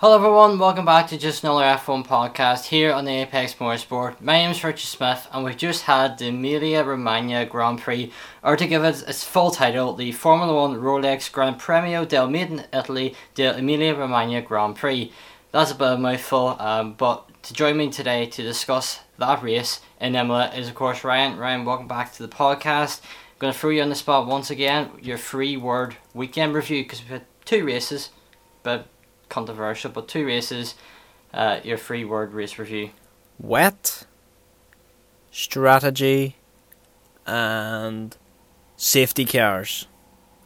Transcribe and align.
Hello 0.00 0.16
everyone, 0.16 0.58
welcome 0.58 0.86
back 0.86 1.08
to 1.08 1.18
Just 1.18 1.44
Another 1.44 1.62
F1 1.62 2.06
podcast 2.06 2.68
here 2.68 2.90
on 2.90 3.04
the 3.04 3.12
Apex 3.12 3.56
Motorsport. 3.56 4.18
My 4.18 4.38
name 4.38 4.52
is 4.52 4.64
Richard 4.64 4.86
Smith 4.86 5.28
and 5.30 5.44
we've 5.44 5.58
just 5.58 5.82
had 5.82 6.16
the 6.16 6.28
Emilia 6.28 6.82
Romagna 6.82 7.44
Grand 7.44 7.82
Prix, 7.82 8.10
or 8.42 8.56
to 8.56 8.66
give 8.66 8.82
it 8.82 9.04
its 9.06 9.24
full 9.24 9.50
title, 9.50 9.92
the 9.92 10.12
Formula 10.12 10.54
1 10.54 10.80
Rolex 10.80 11.30
Gran 11.30 11.56
Premio 11.56 12.08
del 12.08 12.30
Made 12.30 12.50
in 12.50 12.64
Italy 12.72 13.14
del 13.34 13.56
Emilia 13.56 13.94
Romagna 13.94 14.40
Grand 14.40 14.74
Prix. 14.74 15.12
That's 15.52 15.70
a 15.70 15.74
bit 15.74 15.88
of 15.88 15.98
a 15.98 16.00
mouthful, 16.00 16.56
um, 16.58 16.94
but 16.94 17.42
to 17.42 17.52
join 17.52 17.76
me 17.76 17.90
today 17.90 18.24
to 18.24 18.42
discuss 18.42 19.00
that 19.18 19.42
race 19.42 19.80
in 20.00 20.14
Imola 20.14 20.48
is 20.54 20.66
of 20.66 20.74
course 20.74 21.04
Ryan. 21.04 21.36
Ryan, 21.36 21.66
welcome 21.66 21.88
back 21.88 22.14
to 22.14 22.22
the 22.26 22.34
podcast. 22.34 23.02
I'm 23.02 23.38
going 23.38 23.52
to 23.52 23.58
throw 23.58 23.68
you 23.68 23.82
on 23.82 23.90
the 23.90 23.94
spot 23.94 24.26
once 24.26 24.50
again, 24.50 24.92
your 25.02 25.18
free 25.18 25.58
word 25.58 25.98
weekend 26.14 26.54
review 26.54 26.84
because 26.84 27.00
we've 27.00 27.10
had 27.10 27.26
two 27.44 27.66
races, 27.66 28.08
but 28.62 28.86
controversial, 29.30 29.90
but 29.90 30.08
two 30.08 30.26
races. 30.26 30.74
Uh, 31.32 31.60
your 31.62 31.78
free 31.78 32.04
word 32.04 32.32
race 32.32 32.58
review. 32.58 32.90
Wet, 33.38 34.04
strategy, 35.30 36.36
and 37.24 38.16
safety 38.76 39.24
cars 39.24 39.86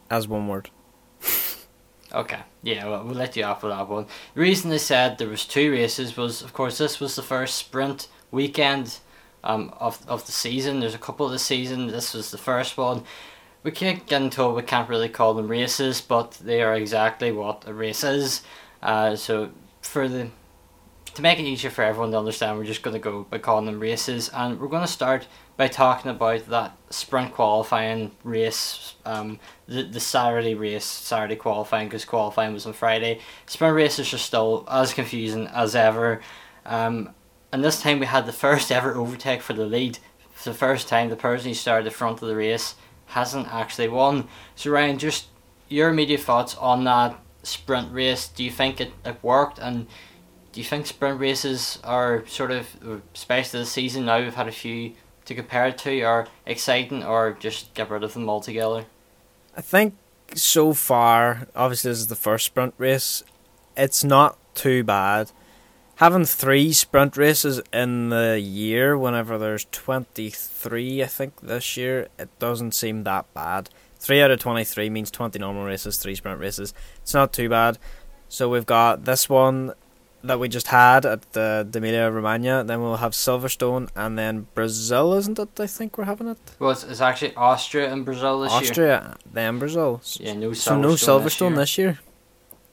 as 0.09 0.27
one 0.27 0.47
word. 0.47 0.69
Okay, 2.13 2.39
yeah, 2.63 2.87
well, 2.87 3.03
we'll 3.03 3.15
let 3.15 3.35
you 3.35 3.43
off 3.43 3.61
with 3.61 3.73
that 3.73 3.89
one. 3.89 4.05
The 4.35 4.41
reason 4.41 4.69
they 4.69 4.77
said 4.77 5.17
there 5.17 5.27
was 5.27 5.43
two 5.43 5.69
races 5.69 6.15
was, 6.15 6.41
of 6.41 6.53
course, 6.53 6.77
this 6.77 7.01
was 7.01 7.17
the 7.17 7.21
first 7.21 7.55
sprint 7.55 8.07
weekend 8.31 8.99
um, 9.43 9.73
of 9.81 10.01
of 10.07 10.25
the 10.25 10.31
season. 10.31 10.79
There's 10.79 10.95
a 10.95 10.99
couple 10.99 11.25
of 11.25 11.33
the 11.33 11.39
season. 11.39 11.87
This 11.87 12.13
was 12.13 12.31
the 12.31 12.37
first 12.37 12.77
one. 12.77 13.03
We 13.63 13.71
can't 13.71 14.05
get 14.05 14.21
into 14.21 14.43
it. 14.43 14.53
We 14.53 14.61
can't 14.61 14.87
really 14.87 15.09
call 15.09 15.33
them 15.33 15.49
races, 15.49 15.99
but 15.99 16.31
they 16.41 16.61
are 16.61 16.75
exactly 16.75 17.33
what 17.33 17.67
a 17.67 17.73
race 17.73 18.03
is. 18.03 18.43
Uh, 18.85 19.15
so 19.15 19.49
for 19.81 20.07
the 20.07 20.29
to 21.15 21.21
make 21.21 21.39
it 21.39 21.43
easier 21.43 21.71
for 21.71 21.81
everyone 21.81 22.11
to 22.11 22.17
understand, 22.17 22.57
we're 22.57 22.65
just 22.65 22.83
going 22.83 22.93
to 22.93 22.99
go 22.99 23.23
by 23.23 23.37
calling 23.37 23.65
them 23.65 23.79
races, 23.79 24.29
and 24.29 24.59
we're 24.59 24.67
going 24.67 24.83
to 24.83 24.87
start 24.87 25.27
by 25.57 25.67
talking 25.67 26.11
about 26.11 26.45
that 26.47 26.77
sprint 26.89 27.33
qualifying 27.33 28.11
race, 28.23 28.93
um, 29.05 29.39
the 29.67 29.81
the 29.83 29.99
Saturday 29.99 30.53
race, 30.53 30.85
Saturday 30.85 31.35
qualifying 31.35 31.87
because 31.87 32.05
qualifying 32.05 32.53
was 32.53 32.67
on 32.67 32.73
Friday. 32.73 33.19
Sprint 33.47 33.73
races 33.73 34.13
are 34.13 34.19
still 34.19 34.65
as 34.69 34.93
confusing 34.93 35.47
as 35.47 35.75
ever, 35.75 36.21
um, 36.63 37.09
and 37.51 37.63
this 37.63 37.81
time 37.81 37.99
we 37.99 38.05
had 38.05 38.27
the 38.27 38.33
first 38.33 38.71
ever 38.71 38.93
overtake 38.93 39.41
for 39.41 39.53
the 39.53 39.65
lead. 39.65 39.97
For 40.31 40.51
the 40.51 40.57
first 40.57 40.87
time, 40.87 41.09
the 41.09 41.15
person 41.15 41.47
who 41.47 41.55
started 41.55 41.87
the 41.87 41.91
front 41.91 42.21
of 42.21 42.27
the 42.27 42.35
race 42.35 42.75
hasn't 43.07 43.51
actually 43.51 43.87
won. 43.87 44.27
So 44.55 44.69
Ryan, 44.69 44.99
just 44.99 45.27
your 45.69 45.89
immediate 45.89 46.21
thoughts 46.21 46.55
on 46.55 46.83
that 46.83 47.19
sprint 47.45 47.93
race. 47.93 48.27
Do 48.27 48.43
you 48.43 48.51
think 48.51 48.81
it, 48.81 48.93
it 49.05 49.17
worked? 49.21 49.59
And 49.59 49.87
do 50.51 50.59
you 50.59 50.65
think 50.65 50.85
sprint 50.85 51.19
races 51.19 51.79
are 51.83 52.25
sort 52.27 52.51
of, 52.51 53.01
especially 53.13 53.59
this 53.59 53.71
season 53.71 54.05
now, 54.05 54.19
we've 54.19 54.33
had 54.33 54.47
a 54.47 54.51
few 54.51 54.93
to 55.25 55.35
compare 55.35 55.67
it 55.67 55.77
to, 55.79 56.01
are 56.01 56.27
exciting 56.45 57.03
or 57.03 57.35
just 57.39 57.73
get 57.73 57.89
rid 57.89 58.03
of 58.03 58.13
them 58.13 58.29
altogether? 58.29 58.85
I 59.57 59.61
think 59.61 59.95
so 60.33 60.73
far, 60.73 61.47
obviously, 61.55 61.91
this 61.91 61.99
is 61.99 62.07
the 62.07 62.15
first 62.15 62.45
sprint 62.45 62.73
race. 62.77 63.23
It's 63.75 64.03
not 64.03 64.37
too 64.55 64.83
bad. 64.83 65.31
Having 65.95 66.25
three 66.25 66.73
sprint 66.73 67.15
races 67.15 67.61
in 67.71 68.09
the 68.09 68.39
year, 68.39 68.97
whenever 68.97 69.37
there's 69.37 69.65
23, 69.71 71.01
I 71.01 71.05
think, 71.05 71.39
this 71.41 71.77
year, 71.77 72.09
it 72.19 72.29
doesn't 72.37 72.73
seem 72.73 73.03
that 73.03 73.33
bad. 73.33 73.69
3 74.05 74.21
out 74.21 74.29
of 74.29 74.39
23 74.39 74.91
means 74.91 75.09
20 75.09 75.39
normal 75.39 75.65
races, 75.65 75.97
3 75.97 76.13
sprint 76.13 76.39
races. 76.39 76.75
It's 77.01 77.15
not 77.15 77.33
too 77.33 77.49
bad. 77.49 77.79
So 78.29 78.47
we've 78.47 78.65
got 78.65 79.05
this 79.05 79.27
one 79.27 79.73
that 80.23 80.39
we 80.39 80.47
just 80.47 80.67
had 80.67 81.07
at 81.07 81.33
the 81.33 81.67
Emilia 81.73 82.11
Romagna. 82.11 82.63
Then 82.63 82.83
we'll 82.83 82.97
have 82.97 83.13
Silverstone 83.13 83.89
and 83.95 84.15
then 84.15 84.45
Brazil, 84.53 85.13
isn't 85.13 85.39
it? 85.39 85.59
I 85.59 85.65
think 85.65 85.97
we're 85.97 86.05
having 86.05 86.27
it. 86.27 86.37
Well, 86.59 86.69
it's, 86.69 86.83
it's 86.83 87.01
actually 87.01 87.35
Austria 87.35 87.91
and 87.91 88.05
Brazil 88.05 88.41
this 88.41 88.51
Austria, 88.51 88.87
year. 88.87 88.95
Austria, 88.97 89.17
then 89.33 89.57
Brazil. 89.57 90.01
Yeah, 90.19 90.33
no 90.33 90.51
Silverstone. 90.51 90.55
So 90.57 90.81
no 90.81 90.89
Silverstone 90.89 91.55
this 91.55 91.77
year. 91.79 91.99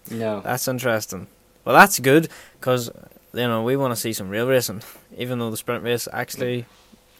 this 0.05 0.13
year. 0.13 0.21
No. 0.21 0.41
That's 0.43 0.69
interesting. 0.69 1.29
Well, 1.65 1.75
that's 1.75 1.99
good 1.99 2.29
because 2.61 2.91
you 3.33 3.49
know 3.49 3.63
we 3.63 3.77
want 3.77 3.93
to 3.93 4.01
see 4.01 4.13
some 4.13 4.29
real 4.29 4.49
racing, 4.49 4.83
even 5.17 5.39
though 5.39 5.51
the 5.51 5.57
sprint 5.57 5.83
race 5.83 6.07
actually 6.13 6.67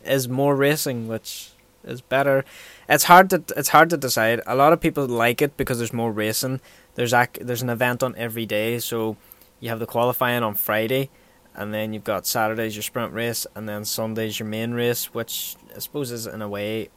is 0.05 0.29
more 0.29 0.55
racing, 0.55 1.09
which 1.09 1.53
is 1.85 2.01
better. 2.01 2.45
It's 2.93 3.05
hard 3.05 3.31
to 3.31 3.43
it's 3.57 3.71
hard 3.71 3.89
to 3.89 3.97
decide. 3.97 4.43
A 4.47 4.55
lot 4.55 4.75
of 4.75 4.81
people 4.81 5.07
like 5.07 5.41
it 5.41 5.57
because 5.57 5.79
there's 5.79 5.95
more 5.95 6.13
racing. 6.13 6.61
There's 6.95 7.15
ac- 7.15 7.41
there's 7.41 7.63
an 7.63 7.71
event 7.71 8.03
on 8.03 8.15
every 8.19 8.45
day, 8.45 8.81
so 8.81 9.17
you 9.61 9.71
have 9.71 9.79
the 9.79 9.87
qualifying 9.87 10.43
on 10.43 10.53
Friday, 10.53 11.09
and 11.55 11.73
then 11.73 11.95
you've 11.95 12.05
got 12.05 12.27
Saturday's 12.27 12.77
your 12.77 12.83
sprint 12.83 13.15
race, 13.15 13.47
and 13.55 13.67
then 13.67 13.87
Sunday's 13.87 14.39
your 14.39 14.47
main 14.47 14.73
race, 14.73 15.15
which 15.15 15.57
I 15.75 15.79
suppose 15.79 16.11
is 16.11 16.27
in 16.27 16.43
a 16.43 16.49
way 16.51 16.91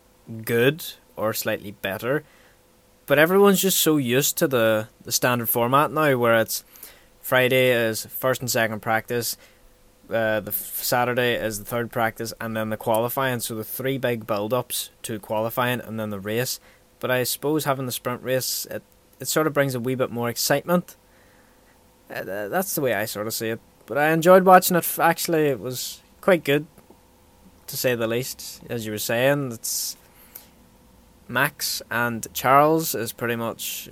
good 0.44 0.84
or 1.16 1.32
slightly 1.32 1.72
better. 1.72 2.26
But 3.06 3.18
everyone's 3.18 3.62
just 3.62 3.80
so 3.80 3.96
used 3.96 4.38
to 4.40 4.50
the 4.50 4.90
the 5.02 5.14
standard 5.14 5.48
format 5.48 5.92
now, 5.92 6.18
where 6.18 6.36
it's 6.42 6.66
Friday 7.22 7.72
is 7.72 8.06
first 8.08 8.42
and 8.42 8.52
second 8.52 8.82
practice, 8.82 9.38
uh, 10.10 10.40
the 10.40 10.52
Saturday 10.52 11.36
is 11.36 11.60
the 11.60 11.66
third 11.66 11.92
practice, 11.92 12.34
and 12.40 12.56
then 12.56 12.70
the 12.70 12.78
qualifying. 12.78 13.40
So 13.40 13.56
the 13.56 13.64
three 13.64 13.98
big 13.98 14.28
build-ups 14.28 14.92
to 15.04 15.20
qualifying, 15.20 15.82
and 15.82 16.00
then 16.00 16.10
the 16.10 16.20
race. 16.20 16.60
But 17.00 17.12
I 17.12 17.24
suppose 17.24 17.66
having 17.66 17.86
the 17.86 17.92
sprint 17.92 18.24
race, 18.24 18.66
it 18.70 18.84
it 19.20 19.28
sort 19.28 19.48
of 19.48 19.54
brings 19.54 19.76
a 19.76 19.80
wee 19.80 19.96
bit 19.96 20.12
more 20.12 20.30
excitement. 20.30 20.96
Uh, 22.10 22.48
that's 22.48 22.76
the 22.76 22.82
way 22.82 22.94
I 22.94 23.06
sort 23.06 23.28
of 23.28 23.34
see 23.34 23.50
it. 23.50 23.60
But 23.86 23.98
I 23.98 24.12
enjoyed 24.12 24.44
watching 24.44 24.76
it. 24.76 25.00
Actually, 25.00 25.48
it 25.48 25.60
was 25.60 26.02
quite 26.22 26.44
good, 26.44 26.68
to 27.68 27.78
say 27.78 27.96
the 27.96 28.08
least. 28.08 28.62
As 28.70 28.86
you 28.86 28.92
were 28.92 28.98
saying, 28.98 29.52
it's 29.52 29.98
Max 31.28 31.82
and 31.90 32.28
Charles 32.34 32.96
is 32.96 33.12
pretty 33.12 33.36
much 33.36 33.90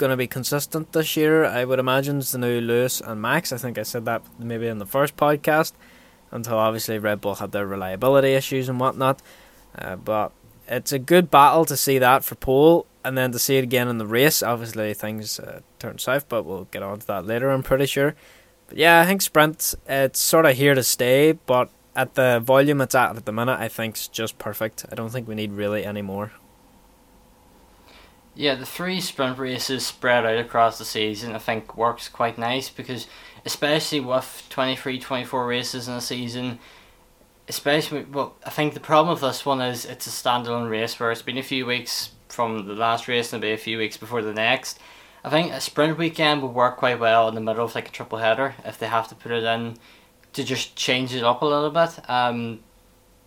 going 0.00 0.10
to 0.10 0.16
be 0.16 0.26
consistent 0.26 0.92
this 0.92 1.14
year. 1.14 1.44
I 1.44 1.66
would 1.66 1.78
imagine 1.78 2.18
it's 2.18 2.32
the 2.32 2.38
new 2.38 2.58
Lewis 2.60 3.02
and 3.02 3.20
Max. 3.20 3.52
I 3.52 3.58
think 3.58 3.76
I 3.78 3.82
said 3.82 4.06
that 4.06 4.22
maybe 4.38 4.66
in 4.66 4.78
the 4.78 4.86
first 4.86 5.14
podcast, 5.14 5.72
until 6.30 6.56
obviously 6.56 6.98
Red 6.98 7.20
Bull 7.20 7.34
had 7.34 7.52
their 7.52 7.66
reliability 7.66 8.32
issues 8.32 8.70
and 8.70 8.80
whatnot. 8.80 9.20
Uh, 9.76 9.96
but 9.96 10.32
it's 10.66 10.90
a 10.90 10.98
good 10.98 11.30
battle 11.30 11.66
to 11.66 11.76
see 11.76 11.98
that 11.98 12.24
for 12.24 12.34
pole, 12.34 12.86
and 13.04 13.16
then 13.16 13.30
to 13.32 13.38
see 13.38 13.58
it 13.58 13.64
again 13.64 13.88
in 13.88 13.98
the 13.98 14.06
race. 14.06 14.42
Obviously, 14.42 14.94
things 14.94 15.38
uh, 15.38 15.60
turn 15.78 15.98
south, 15.98 16.28
but 16.30 16.44
we'll 16.44 16.64
get 16.70 16.82
on 16.82 16.98
to 16.98 17.06
that 17.06 17.26
later. 17.26 17.50
I'm 17.50 17.62
pretty 17.62 17.86
sure. 17.86 18.16
But 18.68 18.78
yeah, 18.78 19.00
I 19.00 19.06
think 19.06 19.20
sprint 19.20 19.74
it's 19.86 20.18
sort 20.18 20.46
of 20.46 20.56
here 20.56 20.74
to 20.74 20.82
stay, 20.82 21.32
but 21.32 21.68
at 21.94 22.14
the 22.14 22.40
volume 22.42 22.80
it's 22.80 22.94
at 22.94 23.16
at 23.16 23.26
the 23.26 23.32
minute, 23.32 23.60
I 23.60 23.68
think 23.68 23.96
it's 23.96 24.08
just 24.08 24.38
perfect. 24.38 24.86
I 24.90 24.94
don't 24.94 25.10
think 25.10 25.28
we 25.28 25.34
need 25.34 25.52
really 25.52 25.84
any 25.84 26.02
more. 26.02 26.32
Yeah, 28.34 28.54
the 28.54 28.66
three 28.66 29.00
sprint 29.00 29.38
races 29.38 29.84
spread 29.84 30.24
out 30.24 30.38
across 30.38 30.78
the 30.78 30.84
season 30.84 31.34
I 31.34 31.38
think 31.38 31.76
works 31.76 32.08
quite 32.08 32.38
nice 32.38 32.70
because 32.70 33.06
especially 33.44 34.00
with 34.00 34.46
23, 34.50 34.98
24 34.98 35.46
races 35.46 35.88
in 35.88 35.94
a 35.94 36.00
season, 36.00 36.58
especially 37.48 38.04
well, 38.04 38.36
I 38.44 38.50
think 38.50 38.74
the 38.74 38.80
problem 38.80 39.14
with 39.14 39.22
this 39.22 39.44
one 39.44 39.60
is 39.60 39.84
it's 39.84 40.06
a 40.06 40.10
standalone 40.10 40.70
race 40.70 40.98
where 40.98 41.10
it's 41.10 41.22
been 41.22 41.38
a 41.38 41.42
few 41.42 41.66
weeks 41.66 42.12
from 42.28 42.66
the 42.66 42.74
last 42.74 43.08
race 43.08 43.32
and 43.32 43.42
it'll 43.42 43.50
be 43.50 43.54
a 43.54 43.62
few 43.62 43.78
weeks 43.78 43.96
before 43.96 44.22
the 44.22 44.32
next. 44.32 44.78
I 45.24 45.28
think 45.28 45.52
a 45.52 45.60
sprint 45.60 45.98
weekend 45.98 46.40
would 46.42 46.54
work 46.54 46.76
quite 46.76 47.00
well 47.00 47.28
in 47.28 47.34
the 47.34 47.40
middle 47.40 47.64
of 47.64 47.74
like 47.74 47.88
a 47.88 47.92
triple 47.92 48.18
header 48.18 48.54
if 48.64 48.78
they 48.78 48.86
have 48.86 49.08
to 49.08 49.14
put 49.14 49.32
it 49.32 49.44
in 49.44 49.76
to 50.34 50.44
just 50.44 50.76
change 50.76 51.12
it 51.14 51.24
up 51.24 51.42
a 51.42 51.46
little 51.46 51.70
bit. 51.70 52.08
Um, 52.08 52.60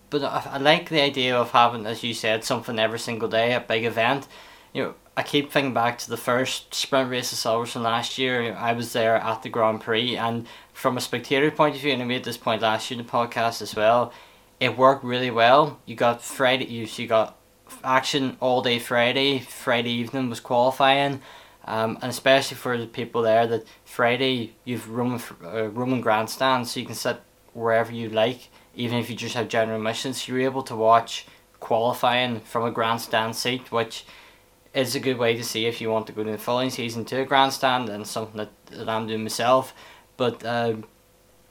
but 0.09 0.23
I, 0.23 0.53
I 0.53 0.57
like 0.57 0.89
the 0.89 1.01
idea 1.01 1.35
of 1.35 1.51
having, 1.51 1.85
as 1.85 2.03
you 2.03 2.13
said, 2.13 2.43
something 2.43 2.79
every 2.79 2.99
single 2.99 3.27
day, 3.27 3.53
a 3.53 3.59
big 3.59 3.83
event 3.83 4.27
you 4.73 4.83
know, 4.83 4.95
I 5.15 5.21
keep 5.21 5.51
thinking 5.51 5.73
back 5.73 5.99
to 5.99 6.09
the 6.09 6.17
first 6.17 6.73
sprint 6.73 7.11
race 7.11 7.31
of 7.31 7.37
Silverstone 7.37 7.83
last 7.83 8.17
year. 8.17 8.55
I 8.55 8.73
was 8.73 8.93
there 8.93 9.15
at 9.15 9.43
the 9.43 9.49
Grand 9.49 9.81
Prix, 9.81 10.17
and 10.17 10.47
from 10.73 10.97
a 10.97 11.01
spectator 11.01 11.51
point 11.51 11.75
of 11.75 11.81
view, 11.81 11.93
and 11.93 12.01
I 12.01 12.05
made 12.05 12.23
this 12.23 12.37
point 12.37 12.63
last 12.63 12.89
year 12.89 12.99
in 12.99 13.05
the 13.05 13.11
podcast 13.11 13.61
as 13.61 13.75
well, 13.75 14.11
it 14.59 14.75
worked 14.75 15.03
really 15.03 15.29
well. 15.29 15.79
You 15.85 15.95
got 15.95 16.21
Friday, 16.23 16.65
you, 16.65 16.87
you 16.95 17.07
got 17.07 17.37
action 17.83 18.37
all 18.39 18.63
day 18.63 18.79
Friday. 18.79 19.39
Friday 19.39 19.91
evening 19.91 20.29
was 20.29 20.39
qualifying, 20.39 21.21
um, 21.65 21.99
and 22.01 22.09
especially 22.09 22.57
for 22.57 22.75
the 22.75 22.87
people 22.87 23.21
there, 23.21 23.45
that 23.45 23.67
Friday 23.85 24.55
you've 24.63 24.89
Roman 24.89 25.21
uh, 25.43 25.69
Roman 25.69 26.01
grandstand, 26.01 26.67
so 26.67 26.79
you 26.79 26.87
can 26.87 26.95
sit 26.95 27.21
wherever 27.53 27.91
you 27.91 28.09
like, 28.09 28.49
even 28.73 28.97
if 28.97 29.11
you 29.11 29.15
just 29.15 29.35
have 29.35 29.47
general 29.47 29.77
admission. 29.77 30.13
So 30.13 30.31
you're 30.31 30.41
able 30.41 30.63
to 30.63 30.75
watch 30.75 31.27
qualifying 31.59 32.39
from 32.39 32.63
a 32.63 32.71
grandstand 32.71 33.35
seat, 33.35 33.71
which 33.71 34.05
is 34.73 34.95
a 34.95 34.99
good 34.99 35.17
way 35.17 35.35
to 35.35 35.43
see 35.43 35.65
if 35.65 35.79
you 35.79 35.89
want 35.89 36.07
to 36.07 36.13
go 36.13 36.23
to 36.23 36.31
the 36.31 36.37
following 36.37 36.69
season 36.69 37.05
to 37.05 37.21
a 37.21 37.25
grandstand 37.25 37.89
and 37.89 38.07
something 38.07 38.37
that, 38.37 38.65
that 38.71 38.89
I'm 38.89 39.07
doing 39.07 39.23
myself. 39.23 39.73
But 40.17 40.43
uh, 40.43 40.77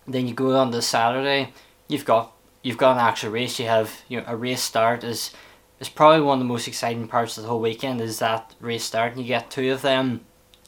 then 0.06 0.26
you 0.26 0.34
go 0.34 0.56
on 0.56 0.70
the 0.70 0.82
Saturday, 0.82 1.52
you've 1.88 2.04
got 2.04 2.32
you've 2.62 2.78
got 2.78 2.92
an 2.92 3.06
actual 3.06 3.30
race. 3.30 3.58
You 3.58 3.66
have 3.66 4.02
you 4.08 4.20
know 4.20 4.24
a 4.26 4.36
race 4.36 4.62
start 4.62 5.04
is 5.04 5.32
is 5.80 5.88
probably 5.88 6.20
one 6.20 6.38
of 6.38 6.44
the 6.44 6.52
most 6.52 6.69
exciting 6.69 7.08
parts 7.08 7.36
of 7.36 7.42
the 7.42 7.48
whole 7.48 7.60
weekend 7.60 8.00
is 8.00 8.19
that 8.19 8.54
race 8.60 8.84
start, 8.84 9.12
and 9.12 9.20
you 9.20 9.26
get 9.26 9.50
two 9.50 9.72
of 9.72 9.82
them 9.82 10.25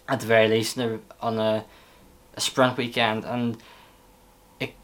at 0.08 0.20
the 0.20 0.26
very 0.26 0.48
least 0.48 0.78
on 0.78 1.38
a 1.38 1.64
a 2.36 2.40
sprint 2.40 2.76
weekend, 2.76 3.24
and 3.24 3.56
it, 4.58 4.74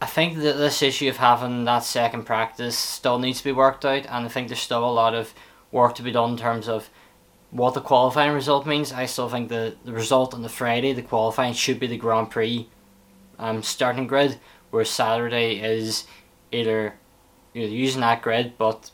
I 0.00 0.06
think 0.06 0.38
that 0.38 0.58
this 0.58 0.82
issue 0.82 1.08
of 1.08 1.16
having 1.16 1.64
that 1.64 1.84
second 1.84 2.24
practice 2.24 2.76
still 2.76 3.18
needs 3.18 3.38
to 3.38 3.44
be 3.44 3.52
worked 3.52 3.84
out, 3.84 4.06
and 4.06 4.26
I 4.26 4.28
think 4.28 4.48
there's 4.48 4.60
still 4.60 4.84
a 4.84 4.92
lot 4.92 5.14
of 5.14 5.34
work 5.76 5.94
to 5.94 6.02
be 6.02 6.10
done 6.10 6.30
in 6.30 6.36
terms 6.36 6.68
of 6.68 6.88
what 7.50 7.74
the 7.74 7.80
qualifying 7.80 8.32
result 8.32 8.66
means. 8.66 8.92
I 8.92 9.06
still 9.06 9.28
think 9.28 9.48
the, 9.48 9.76
the 9.84 9.92
result 9.92 10.34
on 10.34 10.42
the 10.42 10.48
Friday, 10.48 10.92
the 10.92 11.02
qualifying, 11.02 11.54
should 11.54 11.78
be 11.78 11.86
the 11.86 11.96
Grand 11.96 12.30
Prix 12.30 12.68
um, 13.38 13.62
starting 13.62 14.06
grid, 14.06 14.40
where 14.70 14.84
Saturday 14.84 15.60
is 15.60 16.06
either 16.50 16.94
you 17.52 17.62
know, 17.62 17.68
using 17.68 18.00
that 18.00 18.22
grid, 18.22 18.54
but 18.58 18.90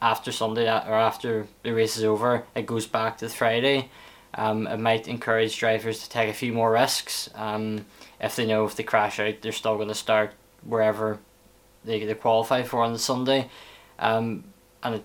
after 0.00 0.30
Sunday 0.30 0.66
or 0.66 0.94
after 0.94 1.48
the 1.62 1.72
race 1.72 1.96
is 1.96 2.04
over, 2.04 2.44
it 2.54 2.66
goes 2.66 2.86
back 2.86 3.18
to 3.18 3.28
Friday. 3.28 3.90
Um, 4.34 4.66
it 4.66 4.78
might 4.78 5.08
encourage 5.08 5.58
drivers 5.58 6.00
to 6.02 6.10
take 6.10 6.28
a 6.28 6.34
few 6.34 6.52
more 6.52 6.70
risks. 6.70 7.30
Um, 7.34 7.86
if 8.20 8.36
they 8.36 8.46
know 8.46 8.64
if 8.66 8.76
they 8.76 8.82
crash 8.82 9.18
out, 9.18 9.40
they're 9.40 9.52
still 9.52 9.76
going 9.76 9.88
to 9.88 9.94
start 9.94 10.32
wherever 10.62 11.18
they, 11.84 12.04
they 12.04 12.14
qualify 12.14 12.62
for 12.62 12.82
on 12.82 12.92
the 12.92 12.98
Sunday. 12.98 13.50
Um, 13.98 14.44
and 14.82 14.96
it, 14.96 15.04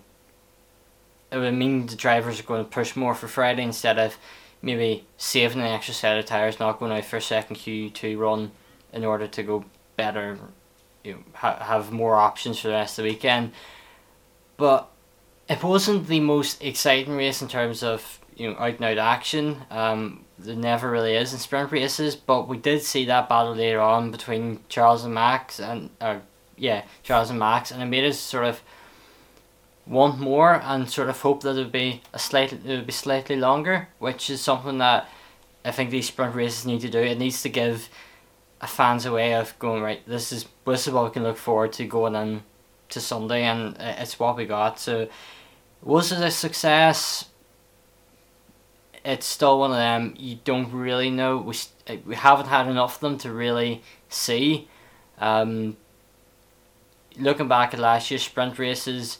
it 1.33 1.37
would 1.37 1.53
mean 1.55 1.87
the 1.87 1.95
drivers 1.95 2.39
are 2.39 2.43
going 2.43 2.63
to 2.63 2.69
push 2.69 2.95
more 2.95 3.15
for 3.15 3.27
Friday 3.27 3.63
instead 3.63 3.97
of 3.97 4.17
maybe 4.61 5.05
saving 5.17 5.61
an 5.61 5.67
extra 5.67 5.93
set 5.93 6.17
of 6.17 6.25
tyres, 6.25 6.59
not 6.59 6.79
going 6.79 6.91
out 6.91 7.05
for 7.05 7.17
a 7.17 7.21
second 7.21 7.55
Q2 7.55 8.17
run 8.17 8.51
in 8.93 9.03
order 9.03 9.27
to 9.27 9.43
go 9.43 9.65
better, 9.97 10.37
you 11.03 11.13
know, 11.13 11.19
ha- 11.33 11.63
have 11.63 11.91
more 11.91 12.15
options 12.15 12.59
for 12.59 12.67
the 12.67 12.75
rest 12.75 12.99
of 12.99 13.03
the 13.03 13.09
weekend. 13.09 13.51
But 14.57 14.89
it 15.49 15.63
wasn't 15.63 16.07
the 16.07 16.19
most 16.19 16.63
exciting 16.63 17.15
race 17.15 17.41
in 17.41 17.47
terms 17.47 17.83
of 17.83 18.19
you 18.35 18.49
know 18.49 18.57
out 18.57 18.75
and 18.75 18.85
out 18.85 18.97
action. 18.99 19.63
Um, 19.71 20.25
there 20.37 20.55
never 20.55 20.89
really 20.89 21.15
is 21.15 21.33
in 21.33 21.39
sprint 21.39 21.71
races, 21.71 22.15
but 22.15 22.47
we 22.47 22.57
did 22.57 22.83
see 22.83 23.05
that 23.05 23.27
battle 23.27 23.55
later 23.55 23.81
on 23.81 24.11
between 24.11 24.59
Charles 24.69 25.03
and 25.03 25.13
Max, 25.13 25.59
and 25.59 25.89
or 25.99 26.21
yeah, 26.57 26.83
Charles 27.01 27.31
and 27.31 27.39
Max, 27.39 27.71
and 27.71 27.81
it 27.81 27.87
made 27.87 28.05
us 28.05 28.19
sort 28.19 28.45
of 28.45 28.61
want 29.85 30.19
more 30.19 30.53
and 30.63 30.89
sort 30.89 31.09
of 31.09 31.19
hope 31.19 31.43
that 31.43 31.51
it 31.51 31.59
would 31.59 31.71
be 31.71 32.01
a 32.13 32.19
slightly 32.19 32.59
it 32.65 32.77
would 32.77 32.85
be 32.85 32.93
slightly 32.93 33.35
longer, 33.35 33.89
which 33.99 34.29
is 34.29 34.41
something 34.41 34.77
that 34.77 35.09
I 35.65 35.71
think 35.71 35.89
these 35.89 36.07
sprint 36.07 36.35
races 36.35 36.65
need 36.65 36.81
to 36.81 36.89
do. 36.89 36.99
It 36.99 37.17
needs 37.17 37.41
to 37.43 37.49
give 37.49 37.89
a 38.61 38.67
fans 38.67 39.05
a 39.05 39.11
way 39.11 39.33
of 39.33 39.57
going 39.59 39.83
right. 39.83 40.05
This 40.07 40.31
is 40.31 40.45
this 40.65 40.87
is 40.87 40.93
what 40.93 41.05
we 41.05 41.11
can 41.11 41.23
look 41.23 41.37
forward 41.37 41.73
to 41.73 41.85
going 41.85 42.15
in 42.15 42.43
to 42.89 43.01
Sunday, 43.01 43.43
and 43.43 43.75
it's 43.79 44.19
what 44.19 44.37
we 44.37 44.45
got. 44.45 44.79
So 44.79 45.09
was 45.81 46.11
it 46.11 46.21
a 46.21 46.31
success? 46.31 47.25
It's 49.05 49.25
still 49.25 49.59
one 49.59 49.71
of 49.71 49.77
them 49.77 50.13
you 50.17 50.39
don't 50.45 50.71
really 50.71 51.09
know. 51.09 51.37
We 51.37 51.55
we 52.05 52.15
haven't 52.15 52.47
had 52.47 52.67
enough 52.67 52.95
of 52.95 53.01
them 53.01 53.17
to 53.19 53.31
really 53.31 53.81
see. 54.07 54.69
Um, 55.19 55.77
looking 57.19 57.47
back 57.47 57.73
at 57.73 57.79
last 57.79 58.09
year's 58.09 58.23
sprint 58.23 58.57
races, 58.57 59.19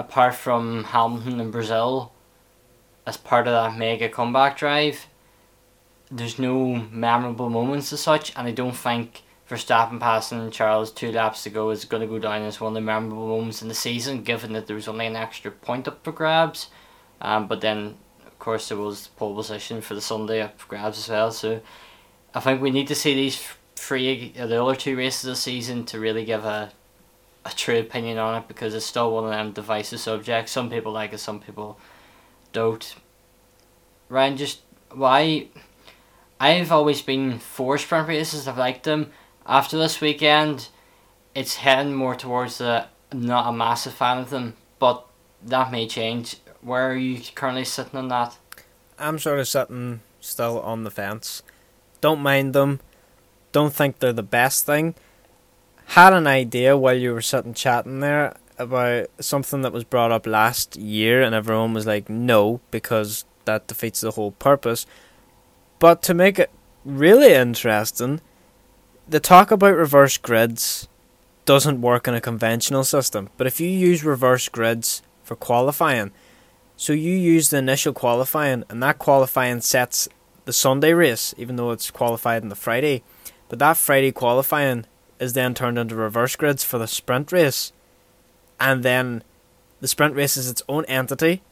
apart 0.00 0.34
from 0.34 0.84
Hamilton 0.84 1.40
in 1.40 1.50
Brazil, 1.50 2.12
as 3.06 3.18
part 3.18 3.46
of 3.46 3.52
that 3.52 3.78
mega 3.78 4.08
comeback 4.08 4.56
drive, 4.56 5.06
there's 6.10 6.38
no 6.38 6.74
memorable 6.90 7.50
moments 7.50 7.92
as 7.92 8.00
such, 8.00 8.32
and 8.34 8.48
I 8.48 8.52
don't 8.52 8.76
think 8.76 9.22
Verstappen 9.48 10.00
passing 10.00 10.50
Charles 10.50 10.90
two 10.90 11.12
laps 11.12 11.42
to 11.42 11.50
go 11.50 11.68
is 11.68 11.84
going 11.84 12.00
to 12.00 12.06
go 12.06 12.18
down 12.18 12.42
as 12.42 12.60
one 12.60 12.70
of 12.70 12.74
the 12.74 12.80
memorable 12.80 13.28
moments 13.28 13.60
in 13.60 13.68
the 13.68 13.74
season, 13.74 14.22
given 14.22 14.54
that 14.54 14.66
there 14.66 14.76
was 14.76 14.88
only 14.88 15.06
an 15.06 15.16
extra 15.16 15.50
point 15.50 15.86
up 15.86 16.02
for 16.02 16.12
grabs. 16.12 16.70
Um, 17.20 17.46
but 17.46 17.60
then, 17.60 17.96
of 18.26 18.38
course, 18.38 18.70
there 18.70 18.78
was 18.78 19.08
pole 19.18 19.34
position 19.34 19.82
for 19.82 19.94
the 19.94 20.00
Sunday 20.00 20.40
up 20.40 20.58
for 20.58 20.68
grabs 20.68 20.98
as 20.98 21.10
well. 21.10 21.30
So 21.30 21.60
I 22.34 22.40
think 22.40 22.62
we 22.62 22.70
need 22.70 22.88
to 22.88 22.94
see 22.94 23.14
these 23.14 23.42
three, 23.76 24.32
the 24.32 24.62
other 24.62 24.74
two 24.74 24.96
races 24.96 25.24
of 25.24 25.32
the 25.32 25.36
season 25.36 25.84
to 25.86 26.00
really 26.00 26.24
give 26.24 26.46
a 26.46 26.72
a 27.44 27.50
true 27.50 27.78
opinion 27.78 28.18
on 28.18 28.42
it 28.42 28.48
because 28.48 28.74
it's 28.74 28.86
still 28.86 29.12
one 29.12 29.24
of 29.24 29.30
them 29.30 29.52
divisive 29.52 30.00
subjects. 30.00 30.52
Some 30.52 30.70
people 30.70 30.92
like 30.92 31.12
it, 31.12 31.18
some 31.18 31.40
people 31.40 31.78
don't. 32.52 32.94
Ryan, 34.08 34.36
just 34.36 34.60
why? 34.92 35.48
I've 36.38 36.72
always 36.72 37.02
been 37.02 37.38
for 37.38 37.78
sprint 37.78 38.08
races. 38.08 38.48
I've 38.48 38.58
liked 38.58 38.84
them. 38.84 39.12
After 39.46 39.78
this 39.78 40.00
weekend, 40.00 40.68
it's 41.34 41.56
heading 41.56 41.94
more 41.94 42.14
towards 42.14 42.58
the 42.58 42.86
not 43.12 43.48
a 43.48 43.52
massive 43.52 43.94
fan 43.94 44.18
of 44.18 44.30
them, 44.30 44.54
but 44.78 45.06
that 45.42 45.70
may 45.70 45.86
change. 45.86 46.36
Where 46.60 46.90
are 46.90 46.96
you 46.96 47.20
currently 47.34 47.64
sitting 47.64 47.98
on 47.98 48.08
that? 48.08 48.36
I'm 48.98 49.18
sort 49.18 49.38
of 49.38 49.48
sitting 49.48 50.00
still 50.20 50.60
on 50.60 50.84
the 50.84 50.90
fence. 50.90 51.42
Don't 52.00 52.20
mind 52.20 52.54
them. 52.54 52.80
Don't 53.52 53.72
think 53.72 53.98
they're 53.98 54.12
the 54.12 54.22
best 54.22 54.64
thing 54.64 54.94
had 55.90 56.12
an 56.12 56.28
idea 56.28 56.76
while 56.76 56.94
you 56.94 57.12
were 57.12 57.20
sitting 57.20 57.52
chatting 57.52 57.98
there 57.98 58.36
about 58.58 59.08
something 59.18 59.62
that 59.62 59.72
was 59.72 59.82
brought 59.82 60.12
up 60.12 60.24
last 60.24 60.76
year, 60.76 61.20
and 61.20 61.34
everyone 61.34 61.74
was 61.74 61.84
like, 61.84 62.08
no, 62.08 62.60
because 62.70 63.24
that 63.44 63.66
defeats 63.66 64.00
the 64.00 64.12
whole 64.12 64.30
purpose. 64.30 64.86
But 65.80 66.00
to 66.02 66.14
make 66.14 66.38
it 66.38 66.50
really 66.84 67.32
interesting, 67.32 68.20
the 69.08 69.18
talk 69.18 69.50
about 69.50 69.74
reverse 69.74 70.16
grids 70.16 70.86
doesn't 71.44 71.80
work 71.82 72.06
in 72.06 72.14
a 72.14 72.20
conventional 72.20 72.84
system. 72.84 73.28
But 73.36 73.48
if 73.48 73.58
you 73.58 73.68
use 73.68 74.04
reverse 74.04 74.48
grids 74.48 75.02
for 75.24 75.34
qualifying, 75.34 76.12
so 76.76 76.92
you 76.92 77.16
use 77.16 77.50
the 77.50 77.58
initial 77.58 77.92
qualifying, 77.92 78.62
and 78.68 78.80
that 78.80 79.00
qualifying 79.00 79.60
sets 79.60 80.08
the 80.44 80.52
Sunday 80.52 80.92
race, 80.92 81.34
even 81.36 81.56
though 81.56 81.72
it's 81.72 81.90
qualified 81.90 82.42
on 82.42 82.48
the 82.48 82.54
Friday. 82.54 83.02
But 83.48 83.58
that 83.58 83.76
Friday 83.76 84.12
qualifying 84.12 84.86
is 85.20 85.34
then 85.34 85.54
turned 85.54 85.78
into 85.78 85.94
reverse 85.94 86.34
grids 86.34 86.64
for 86.64 86.78
the 86.78 86.88
sprint 86.88 87.30
race. 87.30 87.72
And 88.58 88.82
then 88.82 89.22
the 89.80 89.86
sprint 89.86 90.16
race 90.16 90.36
is 90.36 90.50
its 90.50 90.62
own 90.68 90.84
entity. 90.86 91.42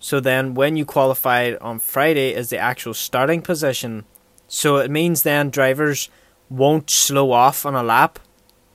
So 0.00 0.20
then 0.20 0.54
when 0.54 0.76
you 0.76 0.84
qualify 0.84 1.54
on 1.60 1.78
Friday 1.78 2.34
is 2.34 2.50
the 2.50 2.58
actual 2.58 2.92
starting 2.92 3.40
position. 3.40 4.04
So 4.48 4.76
it 4.76 4.90
means 4.90 5.22
then 5.22 5.48
drivers 5.48 6.10
won't 6.50 6.90
slow 6.90 7.32
off 7.32 7.64
on 7.64 7.74
a 7.74 7.82
lap 7.82 8.18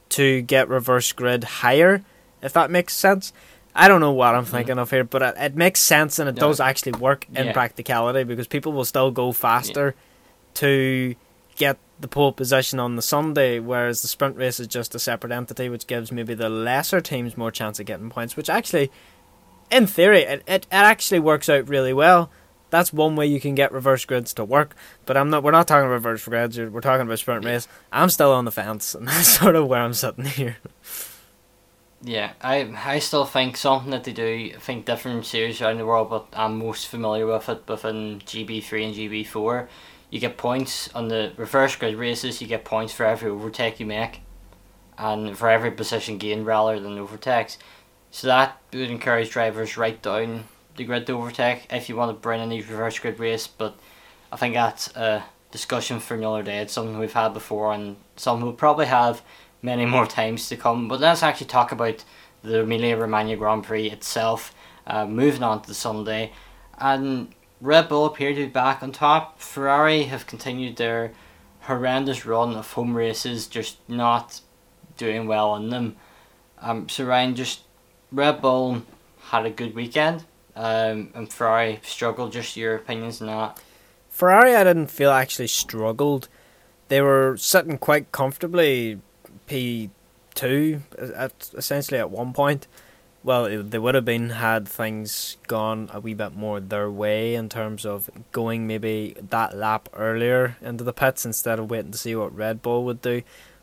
to 0.09 0.41
get 0.41 0.67
reverse 0.69 1.11
grid 1.11 1.43
higher, 1.43 2.03
if 2.41 2.53
that 2.53 2.71
makes 2.71 2.95
sense. 2.95 3.31
I 3.75 3.87
don't 3.87 4.01
know 4.01 4.11
what 4.11 4.33
I'm 4.33 4.43
mm-hmm. 4.43 4.51
thinking 4.51 4.75
mm. 4.77 4.81
of 4.81 4.89
here, 4.89 5.03
but 5.03 5.21
it, 5.21 5.35
it, 5.37 5.55
makes 5.55 5.79
sense 5.79 6.17
and 6.17 6.27
it 6.27 6.35
yeah. 6.35 6.41
does 6.41 6.59
actually 6.59 6.93
work 6.93 7.27
in 7.35 7.47
yeah. 7.47 7.53
practicality 7.53 8.23
because 8.23 8.47
people 8.47 8.73
will 8.73 8.85
still 8.85 9.11
go 9.11 9.31
faster 9.31 9.93
yeah. 9.95 10.51
to 10.55 11.15
get 11.55 11.77
the 11.99 12.07
pole 12.07 12.31
position 12.31 12.79
on 12.79 12.95
the 12.95 13.01
Sunday, 13.01 13.59
whereas 13.59 14.01
the 14.01 14.07
sprint 14.07 14.37
race 14.37 14.59
is 14.59 14.67
just 14.67 14.95
a 14.95 14.99
separate 14.99 15.33
entity, 15.33 15.69
which 15.69 15.87
gives 15.87 16.11
maybe 16.11 16.33
the 16.33 16.49
lesser 16.49 17.01
teams 17.01 17.37
more 17.37 17.51
chance 17.51 17.79
of 17.79 17.85
getting 17.85 18.09
points. 18.09 18.37
Which 18.37 18.49
actually, 18.49 18.91
in 19.69 19.85
theory, 19.85 20.21
it, 20.21 20.43
it, 20.47 20.63
it 20.63 20.67
actually 20.71 21.19
works 21.19 21.49
out 21.49 21.67
really 21.67 21.93
well. 21.93 22.31
That's 22.69 22.93
one 22.93 23.15
way 23.15 23.25
you 23.25 23.41
can 23.41 23.55
get 23.55 23.71
reverse 23.71 24.05
grids 24.05 24.33
to 24.35 24.45
work. 24.45 24.75
But 25.05 25.17
I'm 25.17 25.29
not. 25.29 25.43
We're 25.43 25.51
not 25.51 25.67
talking 25.67 25.87
about 25.87 25.93
reverse 25.93 26.23
grids. 26.23 26.57
We're 26.57 26.81
talking 26.81 27.05
about 27.05 27.19
sprint 27.19 27.45
race. 27.45 27.67
I'm 27.91 28.09
still 28.09 28.31
on 28.31 28.45
the 28.45 28.51
fence, 28.51 28.95
and 28.95 29.07
that's 29.07 29.27
sort 29.27 29.55
of 29.55 29.67
where 29.67 29.81
I'm 29.81 29.93
sitting 29.93 30.25
here. 30.25 30.57
Yeah, 32.01 32.31
I 32.41 32.71
I 32.77 32.99
still 32.99 33.25
think 33.25 33.57
something 33.57 33.91
that 33.91 34.05
they 34.05 34.13
do. 34.13 34.51
I 34.55 34.59
think 34.59 34.85
different 34.85 35.25
series 35.25 35.61
around 35.61 35.79
the 35.79 35.85
world, 35.85 36.09
but 36.09 36.27
I'm 36.31 36.59
most 36.59 36.87
familiar 36.87 37.25
with 37.25 37.49
it 37.49 37.63
within 37.67 38.19
GB 38.21 38.63
three 38.63 38.85
and 38.85 38.95
GB 38.95 39.27
four 39.27 39.67
you 40.09 40.19
get 40.19 40.37
points 40.37 40.89
on 40.93 41.07
the 41.07 41.33
reverse 41.37 41.75
grid 41.75 41.95
races. 41.95 42.41
You 42.41 42.47
get 42.47 42.65
points 42.65 42.93
for 42.93 43.05
every 43.05 43.29
overtake 43.29 43.79
you 43.79 43.85
make, 43.85 44.21
and 44.97 45.37
for 45.37 45.49
every 45.49 45.71
position 45.71 46.17
gained 46.17 46.45
rather 46.45 46.79
than 46.79 46.97
overtakes. 46.97 47.57
So 48.11 48.27
that 48.27 48.59
would 48.73 48.89
encourage 48.89 49.29
drivers 49.29 49.77
right 49.77 50.01
down 50.01 50.45
the 50.75 50.83
grid 50.83 51.05
to 51.07 51.13
overtake 51.13 51.67
if 51.69 51.89
you 51.89 51.95
want 51.95 52.09
to 52.09 52.19
bring 52.19 52.41
in 52.41 52.49
these 52.49 52.69
reverse 52.69 52.97
grid 52.97 53.19
race. 53.19 53.45
But 53.45 53.77
I 54.31 54.35
think 54.37 54.55
that's 54.55 54.87
a 54.95 55.25
discussion 55.51 55.99
for 55.99 56.15
another 56.15 56.43
day. 56.43 56.57
It's 56.59 56.73
something 56.73 56.97
we've 56.97 57.13
had 57.13 57.33
before, 57.33 57.71
and 57.73 57.97
something 58.15 58.45
we'll 58.45 58.53
probably 58.53 58.87
have 58.87 59.21
many 59.61 59.85
more 59.85 60.07
times 60.19 60.49
to 60.49 60.57
come. 60.57 60.87
But 60.87 61.01
let's 61.01 61.21
actually 61.23 61.47
talk 61.47 61.71
about 61.71 62.03
the 62.41 62.61
Emilia 62.61 62.97
Romagna 62.97 63.35
Grand 63.35 63.63
Prix 63.63 63.91
itself. 63.91 64.55
Uh, 64.87 65.05
moving 65.05 65.43
on 65.43 65.61
to 65.61 65.73
Sunday, 65.75 66.31
and 66.79 67.31
Red 67.61 67.89
Bull 67.89 68.05
appear 68.05 68.33
to 68.33 68.45
be 68.45 68.47
back 68.47 68.81
on 68.81 68.91
top. 68.91 69.39
Ferrari 69.39 70.03
have 70.03 70.25
continued 70.25 70.77
their 70.77 71.11
horrendous 71.61 72.25
run 72.25 72.55
of 72.55 72.71
home 72.73 72.95
races, 72.95 73.47
just 73.47 73.77
not 73.89 74.41
doing 74.97 75.27
well 75.27 75.49
on 75.49 75.69
them. 75.69 75.95
Um, 76.61 76.89
so 76.89 77.05
Ryan, 77.05 77.35
just 77.35 77.61
Red 78.11 78.41
Bull 78.41 78.83
had 79.29 79.45
a 79.45 79.49
good 79.49 79.75
weekend, 79.75 80.25
um, 80.55 81.11
and 81.13 81.31
Ferrari 81.31 81.79
struggled. 81.83 82.31
Just 82.31 82.57
your 82.57 82.75
opinions 82.75 83.21
on 83.21 83.27
that? 83.27 83.59
Ferrari, 84.09 84.55
I 84.55 84.63
didn't 84.63 84.87
feel 84.87 85.11
actually 85.11 85.47
struggled. 85.47 86.27
They 86.87 87.01
were 87.01 87.37
sitting 87.37 87.77
quite 87.77 88.11
comfortably 88.11 88.99
P 89.47 89.91
two, 90.33 90.81
essentially 90.97 91.99
at 91.99 92.09
one 92.09 92.33
point, 92.33 92.67
well, 93.23 93.63
they 93.63 93.77
would 93.79 93.95
have 93.95 94.05
been 94.05 94.29
had 94.29 94.67
things 94.67 95.37
gone 95.47 95.89
a 95.93 95.99
wee 95.99 96.13
bit 96.13 96.35
more 96.35 96.59
their 96.59 96.89
way 96.89 97.35
in 97.35 97.49
terms 97.49 97.85
of 97.85 98.09
going 98.31 98.65
maybe 98.65 99.15
that 99.29 99.55
lap 99.55 99.89
earlier 99.93 100.57
into 100.61 100.83
the 100.83 100.93
pits 100.93 101.25
instead 101.25 101.59
of 101.59 101.69
waiting 101.69 101.91
to 101.91 101.97
see 101.97 102.15
what 102.15 102.35
Red 102.35 102.61
Bull 102.61 102.85
would 102.85 103.01
do, 103.01 103.21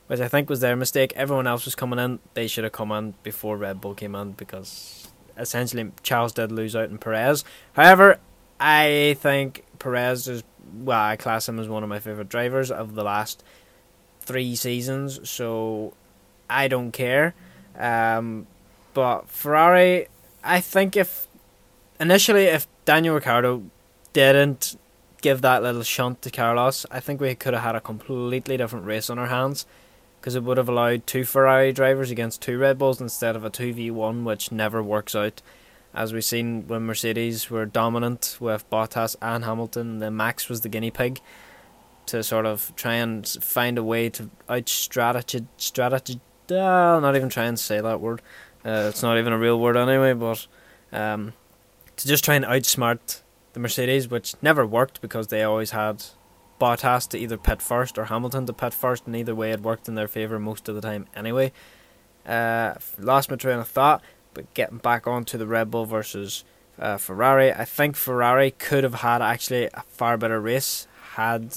which 0.09 0.21
I 0.21 0.29
think 0.29 0.51
was 0.51 0.61
their 0.61 0.77
mistake. 0.77 1.13
Everyone 1.17 1.47
else 1.47 1.65
was 1.65 1.75
coming 1.75 1.99
in; 1.99 2.19
they 2.35 2.47
should 2.47 2.65
have 2.65 2.75
come 2.75 2.93
in 2.93 3.15
before 3.23 3.57
Red 3.57 3.81
Bull 3.81 3.95
came 3.95 4.15
in 4.15 4.33
because 4.33 5.09
essentially 5.39 5.91
Charles 6.03 6.33
did 6.33 6.53
lose 6.53 6.77
out 6.77 6.91
in 6.91 6.99
Perez. 6.99 7.45
However, 7.73 8.19
I 8.61 9.17
think 9.21 9.65
Perez 9.79 10.29
is 10.29 10.43
well, 10.75 11.01
I 11.01 11.17
class 11.17 11.49
him 11.49 11.59
as 11.59 11.69
one 11.69 11.83
of 11.83 11.89
my 11.89 12.01
favorite 12.01 12.29
drivers 12.29 12.71
of 12.71 12.95
the 12.95 13.05
last 13.05 13.43
three 14.21 14.55
seasons, 14.55 15.29
so 15.29 15.95
I 16.51 16.69
don't 16.69 16.93
care. 16.93 17.35
Um, 17.79 18.47
but 18.97 19.29
Ferrari, 19.29 20.09
I 20.43 20.63
think 20.63 20.97
if 20.97 21.29
initially 22.01 22.45
if 22.45 22.67
Daniel 22.87 23.15
Ricciardo 23.15 23.65
didn't 24.15 24.75
give 25.21 25.43
that 25.43 25.63
little 25.63 25.83
shunt 25.83 26.23
to 26.23 26.31
Carlos, 26.31 26.87
I 26.91 27.01
think 27.01 27.21
we 27.21 27.35
could 27.35 27.53
have 27.53 27.63
had 27.63 27.75
a 27.77 27.81
completely 27.83 28.57
different 28.57 28.87
race 28.87 29.11
on 29.11 29.19
our 29.19 29.27
hands 29.27 29.67
because 30.19 30.35
it 30.35 30.45
would 30.45 30.57
have 30.57 30.71
allowed 30.71 31.07
two 31.07 31.25
Ferrari 31.25 31.75
drivers 31.75 32.11
against 32.11 32.41
two 32.41 32.57
Red 32.57 32.79
Bulls 32.79 32.99
instead 32.99 33.37
of 33.37 33.45
a 33.45 33.51
2v1, 33.51 34.25
which 34.25 34.51
never 34.51 34.83
works 34.83 35.15
out. 35.15 35.43
As 35.93 36.15
we've 36.15 36.25
seen 36.25 36.67
when 36.67 36.87
Mercedes 36.87 37.51
were 37.51 37.67
dominant 37.67 38.39
with 38.41 38.69
Bottas 38.71 39.15
and 39.21 39.45
Hamilton, 39.45 39.99
then 39.99 40.17
Max 40.17 40.49
was 40.49 40.63
the 40.63 40.71
guinea 40.71 40.91
pig 40.91 41.21
to 42.07 42.23
sort 42.23 42.47
of 42.47 42.73
try 42.77 42.95
and 42.95 43.29
find 43.29 43.77
a 43.77 43.85
way 43.85 44.09
to 44.09 44.31
out 44.49 44.71
strategy, 44.71 45.47
strategy, 45.59 46.19
uh, 46.51 46.99
not 47.01 47.15
even 47.15 47.29
try 47.29 47.45
and 47.45 47.59
say 47.59 47.83
that 47.83 48.01
word, 48.01 48.23
uh, 48.67 48.89
it's 48.89 49.03
not 49.03 49.17
even 49.17 49.33
a 49.33 49.39
real 49.39 49.61
word 49.61 49.77
anyway, 49.77 50.13
but 50.13 50.47
um, 50.93 51.33
to 51.97 52.09
just 52.09 52.25
try 52.25 52.35
and 52.35 52.45
outsmart 52.45 53.23
the 53.53 53.61
Mercedes, 53.61 54.09
which 54.09 54.35
never 54.43 54.67
worked 54.67 55.01
because 55.01 55.29
they 55.29 55.45
always 55.45 55.71
had 55.71 56.05
Bottas 56.61 57.09
to 57.11 57.19
either 57.19 57.37
pit 57.37 57.63
first 57.63 57.97
or 57.97 58.07
Hamilton 58.07 58.45
to 58.47 58.53
pit 58.53 58.75
first, 58.75 59.07
and 59.07 59.15
either 59.15 59.35
way 59.35 59.53
it 59.53 59.61
worked 59.61 59.89
in 59.89 59.95
their 59.95 60.09
favour 60.09 60.39
most 60.41 60.69
of 60.69 60.75
the 60.75 60.81
time 60.81 61.07
anyway. 61.15 61.53
Uh, 62.27 62.75
lost 62.99 63.31
my 63.31 63.37
train 63.37 63.61
of 63.61 63.69
thought, 63.69 64.03
but 64.35 64.53
getting 64.55 64.79
back 64.79 65.07
onto 65.07 65.39
the 65.39 65.47
Red 65.47 65.71
Bull 65.71 65.87
versus 65.87 66.45
uh, 66.79 66.97
Ferrari, 66.97 67.53
I 67.53 67.65
think 67.65 67.95
Ferrari 67.95 68.51
could 68.51 68.83
have 68.83 68.95
had 68.95 69.23
actually 69.23 69.67
a 69.67 69.85
far 69.89 70.19
better 70.19 70.41
race 70.41 70.89
had 71.15 71.55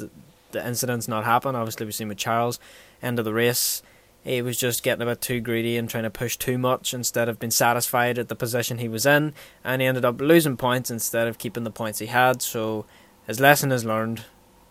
the 0.51 0.65
incidents 0.65 1.07
not 1.07 1.25
happened. 1.25 1.57
Obviously, 1.57 1.85
we've 1.85 1.95
seen 1.95 2.07
with 2.07 2.17
Charles, 2.17 2.59
end 3.01 3.19
of 3.19 3.25
the 3.25 3.33
race, 3.33 3.81
he 4.29 4.43
was 4.43 4.57
just 4.57 4.83
getting 4.83 5.01
a 5.01 5.05
bit 5.05 5.21
too 5.21 5.41
greedy 5.41 5.75
and 5.75 5.89
trying 5.89 6.03
to 6.03 6.09
push 6.11 6.37
too 6.37 6.59
much 6.59 6.93
instead 6.93 7.27
of 7.27 7.39
being 7.39 7.49
satisfied 7.49 8.19
at 8.19 8.27
the 8.27 8.35
position 8.35 8.77
he 8.77 8.87
was 8.87 9.05
in, 9.05 9.33
and 9.63 9.81
he 9.81 9.87
ended 9.87 10.05
up 10.05 10.21
losing 10.21 10.55
points 10.55 10.91
instead 10.91 11.27
of 11.27 11.39
keeping 11.39 11.63
the 11.63 11.71
points 11.71 11.97
he 11.97 12.05
had. 12.05 12.43
So 12.43 12.85
his 13.25 13.39
lesson 13.39 13.71
is 13.71 13.83
learned. 13.83 14.25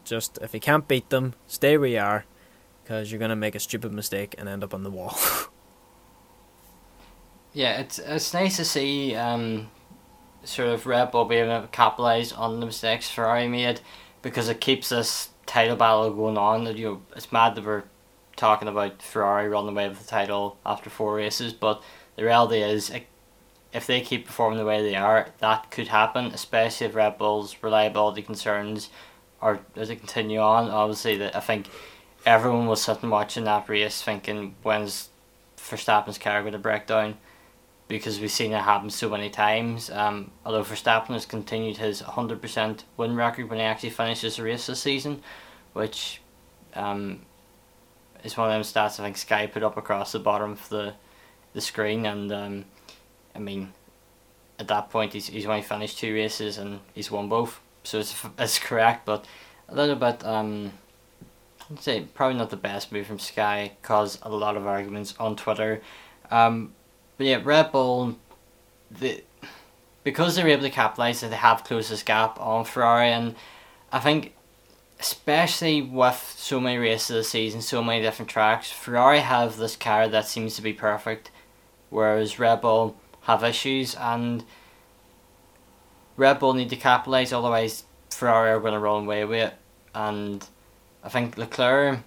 Just 0.04 0.38
if 0.40 0.54
you 0.54 0.60
can't 0.60 0.86
beat 0.86 1.10
them, 1.10 1.34
stay 1.48 1.76
where 1.76 1.88
you 1.88 1.98
are, 1.98 2.24
because 2.82 3.10
you're 3.10 3.18
gonna 3.18 3.34
make 3.34 3.56
a 3.56 3.60
stupid 3.60 3.92
mistake 3.92 4.36
and 4.38 4.48
end 4.48 4.62
up 4.62 4.72
on 4.72 4.84
the 4.84 4.90
wall. 4.90 5.18
yeah, 7.52 7.80
it's 7.80 7.98
it's 7.98 8.32
nice 8.32 8.56
to 8.58 8.64
see 8.64 9.16
um, 9.16 9.70
sort 10.44 10.68
of 10.68 10.86
Red 10.86 11.10
Bull 11.10 11.24
being 11.24 11.50
able 11.50 11.62
to 11.62 11.68
capitalise 11.68 12.32
on 12.32 12.60
the 12.60 12.66
mistakes 12.66 13.10
Ferrari 13.10 13.48
made, 13.48 13.80
because 14.22 14.48
it 14.48 14.60
keeps 14.60 14.90
this 14.90 15.30
title 15.46 15.74
battle 15.74 16.12
going 16.12 16.38
on. 16.38 16.76
You 16.76 16.84
know, 16.84 17.02
it's 17.16 17.32
mad 17.32 17.56
that 17.56 17.64
we're 17.64 17.82
talking 18.38 18.68
about 18.68 19.02
Ferrari 19.02 19.48
running 19.48 19.70
away 19.70 19.88
with 19.88 20.00
the 20.00 20.08
title 20.08 20.56
after 20.64 20.88
four 20.88 21.14
races, 21.14 21.52
but 21.52 21.82
the 22.16 22.24
reality 22.24 22.62
is, 22.62 22.90
if 23.72 23.86
they 23.86 24.00
keep 24.00 24.26
performing 24.26 24.58
the 24.58 24.64
way 24.64 24.82
they 24.82 24.96
are, 24.96 25.28
that 25.38 25.70
could 25.70 25.88
happen, 25.88 26.26
especially 26.26 26.86
if 26.86 26.94
Red 26.94 27.18
Bull's 27.18 27.56
reliability 27.62 28.22
concerns 28.22 28.88
are 29.40 29.60
as 29.76 29.88
they 29.88 29.96
continue 29.96 30.40
on. 30.40 30.70
Obviously, 30.70 31.16
that 31.18 31.36
I 31.36 31.40
think 31.40 31.68
everyone 32.24 32.66
was 32.66 32.82
sitting 32.82 33.10
watching 33.10 33.44
that 33.44 33.68
race 33.68 34.02
thinking, 34.02 34.54
when's 34.62 35.10
Verstappen's 35.56 36.18
car 36.18 36.40
going 36.40 36.52
to 36.52 36.58
break 36.58 36.86
down? 36.86 37.18
Because 37.86 38.20
we've 38.20 38.30
seen 38.30 38.52
it 38.52 38.62
happen 38.62 38.90
so 38.90 39.08
many 39.08 39.30
times. 39.30 39.90
Um, 39.90 40.30
although 40.44 40.62
Verstappen 40.62 41.08
has 41.10 41.24
continued 41.24 41.78
his 41.78 42.02
100% 42.02 42.82
win 42.96 43.16
record 43.16 43.48
when 43.48 43.58
he 43.58 43.64
actually 43.64 43.90
finishes 43.90 44.36
the 44.36 44.42
race 44.42 44.66
this 44.66 44.80
season, 44.80 45.22
which 45.72 46.20
um, 46.74 47.20
is 48.24 48.36
one 48.36 48.48
of 48.48 48.54
them 48.54 48.62
stats 48.62 49.00
I 49.00 49.04
think 49.04 49.16
Sky 49.16 49.46
put 49.46 49.62
up 49.62 49.76
across 49.76 50.12
the 50.12 50.18
bottom 50.18 50.52
of 50.52 50.68
the 50.68 50.94
the 51.52 51.60
screen, 51.60 52.06
and 52.06 52.30
um, 52.32 52.64
I 53.34 53.38
mean, 53.38 53.72
at 54.58 54.68
that 54.68 54.90
point 54.90 55.12
he's 55.12 55.28
he's 55.28 55.46
only 55.46 55.62
finished 55.62 55.98
two 55.98 56.14
races 56.14 56.58
and 56.58 56.80
he's 56.94 57.10
won 57.10 57.28
both, 57.28 57.60
so 57.84 57.98
it's 57.98 58.14
it's 58.38 58.58
correct, 58.58 59.06
but 59.06 59.26
a 59.68 59.74
little 59.74 59.96
bit 59.96 60.24
um. 60.24 60.72
I'd 61.70 61.80
say 61.80 62.00
probably 62.14 62.38
not 62.38 62.48
the 62.48 62.56
best 62.56 62.92
move 62.92 63.06
from 63.06 63.18
Sky. 63.18 63.72
Caused 63.82 64.20
a 64.22 64.30
lot 64.30 64.56
of 64.56 64.66
arguments 64.66 65.14
on 65.20 65.36
Twitter, 65.36 65.82
um, 66.30 66.72
but 67.18 67.26
yeah, 67.26 67.40
Red 67.44 67.72
Bull, 67.72 68.16
the 68.90 69.22
because 70.02 70.36
they 70.36 70.42
were 70.42 70.48
able 70.48 70.62
to 70.62 70.70
capitalize 70.70 71.20
they 71.20 71.28
have 71.28 71.64
closed 71.64 71.90
this 71.90 72.02
gap 72.02 72.40
on 72.40 72.64
Ferrari, 72.64 73.10
and 73.10 73.34
I 73.92 73.98
think 74.00 74.32
especially 75.00 75.80
with 75.80 76.34
so 76.36 76.58
many 76.58 76.76
races 76.76 77.08
this 77.08 77.30
season, 77.30 77.60
so 77.60 77.82
many 77.82 78.02
different 78.02 78.30
tracks, 78.30 78.70
Ferrari 78.70 79.20
have 79.20 79.56
this 79.56 79.76
car 79.76 80.08
that 80.08 80.26
seems 80.26 80.56
to 80.56 80.62
be 80.62 80.72
perfect, 80.72 81.30
whereas 81.90 82.38
Red 82.38 82.60
Bull 82.60 82.96
have 83.22 83.44
issues, 83.44 83.94
and 83.94 84.44
Red 86.16 86.40
Bull 86.40 86.54
need 86.54 86.70
to 86.70 86.76
capitalise, 86.76 87.32
otherwise 87.32 87.84
Ferrari 88.10 88.50
are 88.50 88.60
going 88.60 88.72
to 88.72 88.80
run 88.80 89.04
away 89.04 89.24
with 89.24 89.52
it. 89.52 89.54
And 89.94 90.44
I 91.04 91.08
think 91.08 91.38
Leclerc, 91.38 92.00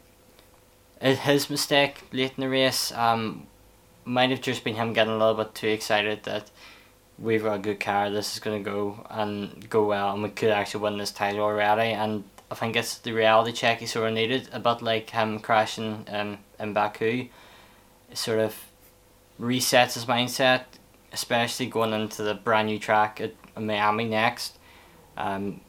his 0.99 1.49
mistake 1.49 2.03
late 2.11 2.33
in 2.35 2.41
the 2.41 2.49
race, 2.49 2.91
um, 2.91 3.47
might 4.03 4.31
have 4.31 4.41
just 4.41 4.63
been 4.63 4.75
him 4.75 4.93
getting 4.93 5.13
a 5.13 5.17
little 5.17 5.35
bit 5.35 5.55
too 5.55 5.67
excited 5.67 6.23
that 6.23 6.51
we've 7.17 7.43
got 7.43 7.55
a 7.55 7.59
good 7.59 7.79
car, 7.79 8.09
this 8.09 8.33
is 8.33 8.39
going 8.39 8.63
to 8.63 8.69
go 8.69 9.05
and 9.09 9.69
go 9.69 9.85
well, 9.85 10.13
and 10.13 10.23
we 10.23 10.29
could 10.29 10.49
actually 10.49 10.83
win 10.83 10.97
this 10.97 11.11
title 11.11 11.41
already. 11.41 11.91
And 11.91 12.23
I 12.51 12.53
think 12.53 12.75
it's 12.75 12.97
the 12.97 13.13
reality 13.13 13.53
check 13.53 13.79
he 13.79 13.85
sort 13.85 14.09
of 14.09 14.13
needed, 14.13 14.49
a 14.51 14.59
bit 14.59 14.81
like 14.81 15.11
him 15.11 15.39
crashing 15.39 16.05
um, 16.11 16.39
in 16.59 16.73
Baku. 16.73 17.29
It 18.11 18.17
sort 18.17 18.39
of 18.39 18.55
resets 19.39 19.93
his 19.93 20.03
mindset, 20.03 20.65
especially 21.13 21.67
going 21.67 21.93
into 21.93 22.23
the 22.23 22.33
brand 22.33 22.67
new 22.67 22.77
track 22.77 23.21
at 23.21 23.33
Miami 23.57 24.03
next. 24.03 24.57
Um, 25.15 25.61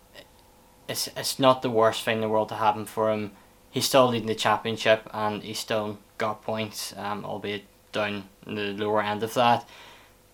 it's 0.89 1.09
it's 1.17 1.39
not 1.39 1.63
the 1.63 1.71
worst 1.71 2.03
thing 2.03 2.17
in 2.17 2.21
the 2.21 2.29
world 2.29 2.49
to 2.49 2.57
happen 2.57 2.85
for 2.85 3.13
him. 3.13 3.31
He's 3.71 3.87
still 3.87 4.09
leading 4.09 4.27
the 4.27 4.35
championship 4.35 5.09
and 5.15 5.41
he's 5.43 5.61
still 5.61 5.99
got 6.19 6.43
points, 6.43 6.93
um, 6.97 7.25
albeit 7.25 7.65
down 7.93 8.25
the 8.45 8.73
lower 8.73 9.03
end 9.03 9.23
of 9.23 9.35
that. 9.35 9.69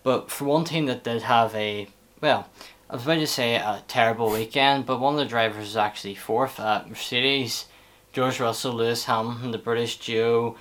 But 0.01 0.31
for 0.31 0.45
one 0.45 0.65
team 0.65 0.87
that 0.87 1.03
did 1.03 1.21
have 1.21 1.53
a 1.53 1.87
well, 2.21 2.49
I 2.89 2.95
was 2.95 3.03
about 3.03 3.15
to 3.15 3.27
say 3.27 3.53
a 3.53 3.83
terrible 3.87 4.31
weekend, 4.31 4.87
but 4.87 4.99
one 4.99 5.13
of 5.13 5.19
the 5.19 5.25
drivers 5.25 5.59
was 5.59 5.77
actually 5.77 6.15
fourth 6.15 6.59
at 6.59 6.89
Mercedes. 6.89 7.65
George 8.13 8.39
Russell, 8.39 8.73
Lewis 8.73 9.05
Hamilton, 9.05 9.51
the 9.51 9.59
British 9.59 9.99
duo. 9.99 10.55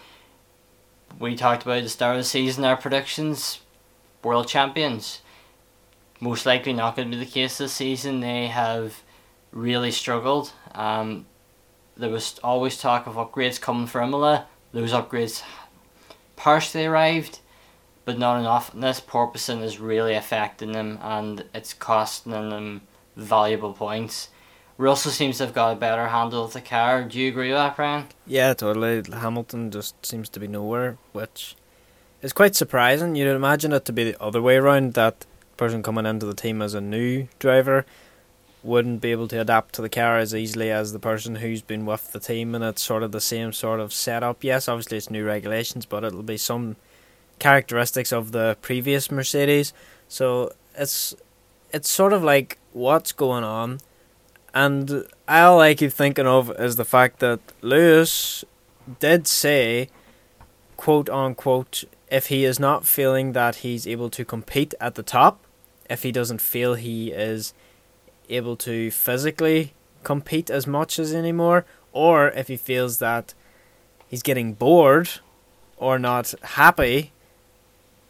We 1.19 1.35
talked 1.37 1.63
about 1.63 1.79
at 1.79 1.85
the 1.85 1.89
start 1.89 2.17
of 2.17 2.21
the 2.21 2.29
season 2.29 2.65
our 2.65 2.77
predictions. 2.77 3.61
World 4.23 4.47
champions. 4.47 5.23
Most 6.21 6.45
likely 6.45 6.75
not 6.75 6.97
going 6.97 7.11
to 7.11 7.17
be 7.17 7.25
the 7.25 7.31
case 7.31 7.57
this 7.57 7.73
season. 7.73 8.21
They 8.21 8.49
have 8.49 9.03
really 9.51 9.91
struggled. 9.91 10.53
Um, 10.75 11.25
there 11.97 12.11
was 12.11 12.39
always 12.45 12.77
talk 12.77 13.07
of 13.07 13.15
upgrades 13.15 13.59
coming 13.59 13.87
for 13.87 14.03
Imola. 14.03 14.47
Those 14.73 14.93
upgrades 14.93 15.43
partially 16.37 16.85
arrived 16.85 17.39
but 18.09 18.19
not 18.19 18.41
enough. 18.41 18.73
This 18.73 19.03
porpoising 19.03 19.63
is 19.63 19.79
really 19.79 20.15
affecting 20.15 20.73
them 20.73 20.99
and 21.03 21.45
it's 21.53 21.75
costing 21.75 22.33
them 22.33 22.81
valuable 23.17 23.75
points. 23.75 24.31
Russell 24.79 25.11
seems 25.11 25.37
to 25.37 25.45
have 25.45 25.55
got 25.55 25.77
a 25.77 25.79
better 25.79 26.07
handle 26.07 26.43
of 26.43 26.55
the 26.55 26.63
car. 26.63 27.05
Do 27.05 27.21
you 27.21 27.29
agree 27.29 27.49
with 27.49 27.59
that, 27.59 27.77
Brian? 27.77 28.07
Yeah, 28.27 28.55
totally. 28.55 29.03
Hamilton 29.13 29.71
just 29.71 30.07
seems 30.07 30.31
to 30.31 30.41
be 30.41 30.49
nowhere, 30.49 30.97
which 31.13 31.55
is 32.23 32.33
quite 32.33 32.57
surprising. 32.57 33.15
You'd 33.15 33.29
imagine 33.29 33.75
it 33.75 33.85
to 33.85 33.93
be 33.93 34.05
the 34.05 34.23
other 34.23 34.41
way 34.41 34.57
around 34.57 34.95
that 34.95 35.27
person 35.59 35.83
coming 35.83 36.07
into 36.07 36.25
the 36.25 36.33
team 36.33 36.63
as 36.63 36.73
a 36.73 36.81
new 36.81 37.29
driver 37.39 37.85
wouldn't 38.63 39.03
be 39.03 39.13
able 39.13 39.29
to 39.29 39.39
adapt 39.39 39.75
to 39.75 39.83
the 39.83 39.91
car 39.91 40.17
as 40.17 40.35
easily 40.35 40.71
as 40.71 40.95
the 40.95 40.99
person 40.99 41.37
who's 41.37 41.61
been 41.61 41.85
with 41.85 42.13
the 42.13 42.21
team 42.21 42.55
and 42.55 42.65
it's 42.65 42.81
sort 42.81 43.03
of 43.03 43.13
the 43.13 43.21
same 43.21 43.53
sort 43.53 43.81
of 43.81 43.93
setup. 43.93 44.43
Yes, 44.43 44.67
obviously 44.67 44.97
it's 44.97 45.11
new 45.11 45.27
regulations, 45.27 45.85
but 45.85 46.05
it'll 46.05 46.23
be 46.23 46.39
some 46.39 46.77
characteristics 47.39 48.13
of 48.13 48.33
the 48.33 48.57
previous 48.63 49.11
Mercedes. 49.11 49.73
So 50.09 50.53
it's 50.75 51.15
it's 51.73 51.89
sort 51.89 52.13
of 52.13 52.23
like 52.23 52.59
what's 52.73 53.13
going 53.13 53.45
on, 53.45 53.81
and 54.55 55.07
all 55.29 55.61
I 55.61 55.75
keep 55.75 55.93
thinking 55.93 56.27
of 56.27 56.51
is 56.59 56.77
the 56.77 56.85
fact 56.85 57.21
that 57.21 57.41
Lewis 57.61 58.45
did 59.01 59.27
say, 59.27 59.89
quote 60.77 61.11
unquote, 61.11 61.85
if 62.11 62.29
he 62.29 62.45
is 62.45 62.59
not 62.59 62.87
feeling 62.87 63.33
that 63.33 63.57
he's 63.57 63.87
able 63.87 64.11
to 64.11 64.25
compete 64.25 64.75
at 64.81 64.95
the 64.95 65.03
top, 65.03 65.45
if 65.91 66.03
he 66.03 66.13
doesn't 66.13 66.41
feel 66.41 66.75
he 66.75 67.11
is 67.11 67.53
able 68.31 68.57
to 68.57 68.91
physically 68.91 69.75
compete 70.05 70.51
as 70.51 70.67
much 70.67 70.99
as 70.99 71.15
anymore, 71.15 71.67
or 71.93 72.29
if 72.29 72.49
he 72.49 72.57
feels 72.57 72.99
that 72.99 73.35
he's 74.07 74.23
getting 74.23 74.55
bored 74.55 75.11
or 75.77 75.99
not 75.99 76.35
happy, 76.43 77.13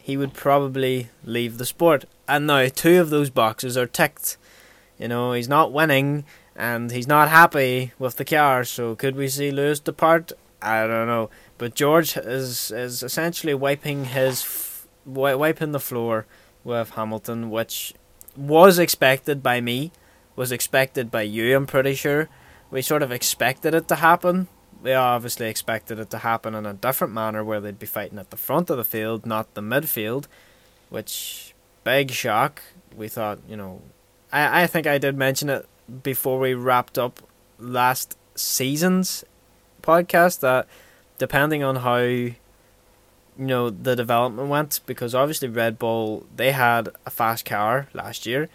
he 0.09 0.17
would 0.17 0.33
probably 0.33 1.07
leave 1.23 1.59
the 1.59 1.65
sport. 1.65 2.05
And 2.27 2.47
now 2.47 2.67
two 2.67 2.99
of 2.99 3.11
those 3.11 3.29
boxes 3.29 3.77
are 3.77 3.85
ticked. 3.85 4.37
You 4.97 5.07
know, 5.07 5.33
he's 5.33 5.47
not 5.47 5.71
winning 5.71 6.25
and 6.55 6.89
he's 6.89 7.05
not 7.07 7.29
happy 7.29 7.91
with 7.99 8.15
the 8.15 8.25
car, 8.25 8.63
so 8.63 8.95
could 8.95 9.15
we 9.15 9.27
see 9.27 9.51
Lewis 9.51 9.79
depart? 9.79 10.31
I 10.63 10.87
don't 10.87 11.05
know. 11.05 11.29
But 11.59 11.75
George 11.75 12.17
is 12.17 12.71
is 12.71 13.03
essentially 13.03 13.53
wiping 13.53 14.05
his 14.05 14.41
f- 14.41 14.87
wiping 15.05 15.73
the 15.73 15.79
floor 15.79 16.25
with 16.63 16.89
Hamilton, 16.91 17.51
which 17.51 17.93
was 18.35 18.79
expected 18.79 19.43
by 19.43 19.61
me, 19.61 19.91
was 20.35 20.51
expected 20.51 21.11
by 21.11 21.21
you. 21.21 21.55
I'm 21.55 21.67
pretty 21.67 21.93
sure 21.93 22.29
we 22.71 22.81
sort 22.81 23.03
of 23.03 23.11
expected 23.11 23.75
it 23.75 23.87
to 23.89 23.95
happen. 23.95 24.47
We 24.81 24.93
obviously 24.93 25.49
expected 25.49 25.99
it 25.99 26.09
to 26.11 26.19
happen 26.19 26.55
in 26.55 26.65
a 26.65 26.73
different 26.73 27.13
manner, 27.13 27.43
where 27.43 27.59
they'd 27.59 27.79
be 27.79 27.85
fighting 27.85 28.17
at 28.19 28.29
the 28.29 28.37
front 28.37 28.69
of 28.69 28.77
the 28.77 28.83
field, 28.83 29.25
not 29.25 29.53
the 29.53 29.61
midfield, 29.61 30.25
which 30.89 31.53
big 31.83 32.11
shock. 32.11 32.61
We 32.95 33.07
thought, 33.07 33.39
you 33.47 33.57
know, 33.57 33.81
I 34.31 34.63
I 34.63 34.67
think 34.67 34.87
I 34.87 34.97
did 34.97 35.17
mention 35.17 35.49
it 35.49 35.67
before 36.03 36.39
we 36.39 36.53
wrapped 36.53 36.97
up 36.97 37.19
last 37.57 38.17
season's 38.35 39.25
podcast 39.81 40.39
that 40.39 40.67
depending 41.17 41.63
on 41.63 41.77
how 41.77 41.97
you 41.97 42.35
know 43.37 43.69
the 43.69 43.95
development 43.95 44.49
went 44.49 44.79
because 44.85 45.15
obviously 45.15 45.47
Red 45.47 45.79
Bull 45.79 46.25
they 46.35 46.51
had 46.51 46.89
a 47.05 47.09
fast 47.09 47.45
car 47.45 47.87
last 47.93 48.25
year 48.25 48.49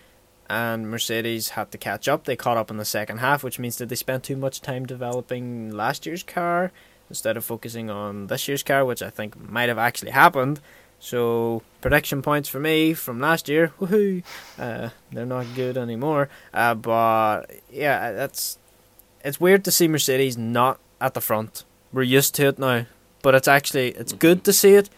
and 0.49 0.91
Mercedes 0.91 1.51
had 1.51 1.71
to 1.73 1.79
catch 1.79 2.09
up. 2.09 2.25
They 2.25 2.37
caught 2.37 2.57
up 2.57 2.71
in 2.71 2.77
the 2.77 2.85
second 2.85 3.19
half, 3.19 3.43
which 3.43 3.59
means 3.59 3.77
that 3.79 3.89
they 3.89 3.95
spent 3.95 4.25
too 4.25 4.37
much 4.37 4.61
time 4.61 4.87
developing 4.87 5.71
last 5.71 6.07
year's 6.07 6.23
car 6.23 6.73
instead 7.09 7.37
of 7.37 7.45
focusing 7.45 7.91
on 7.91 8.27
this 8.29 8.49
year's 8.49 8.63
car, 8.63 8.85
which 8.85 9.03
I 9.03 9.11
think 9.11 9.39
might 9.39 9.69
have 9.69 9.79
actually 9.79 10.13
happened. 10.13 10.61
So 10.99 11.63
prediction 11.81 12.23
points 12.23 12.49
for 12.49 12.61
me 12.61 12.95
from 12.95 13.21
last 13.21 13.49
year. 13.49 13.73
Woohoo! 13.79 14.23
Uh, 14.59 14.91
they're 15.13 15.27
not 15.27 15.47
good 15.55 15.77
anymore. 15.77 16.29
Uh, 16.53 16.75
but 16.75 17.45
yeah, 17.71 18.13
that's 18.13 18.59
it's 19.25 19.41
weird 19.41 19.65
to 19.65 19.71
see 19.71 19.89
Mercedes 19.89 20.39
not 20.39 20.79
at 21.01 21.15
the 21.15 21.21
front. 21.21 21.65
We're 21.93 22.03
used 22.03 22.35
to 22.37 22.49
it 22.49 22.59
now, 22.59 22.87
but 23.23 23.35
it's 23.35 23.49
actually 23.49 23.91
it's 23.91 24.13
good 24.13 24.45
to 24.45 24.53
see 24.53 24.75
it, 24.75 24.89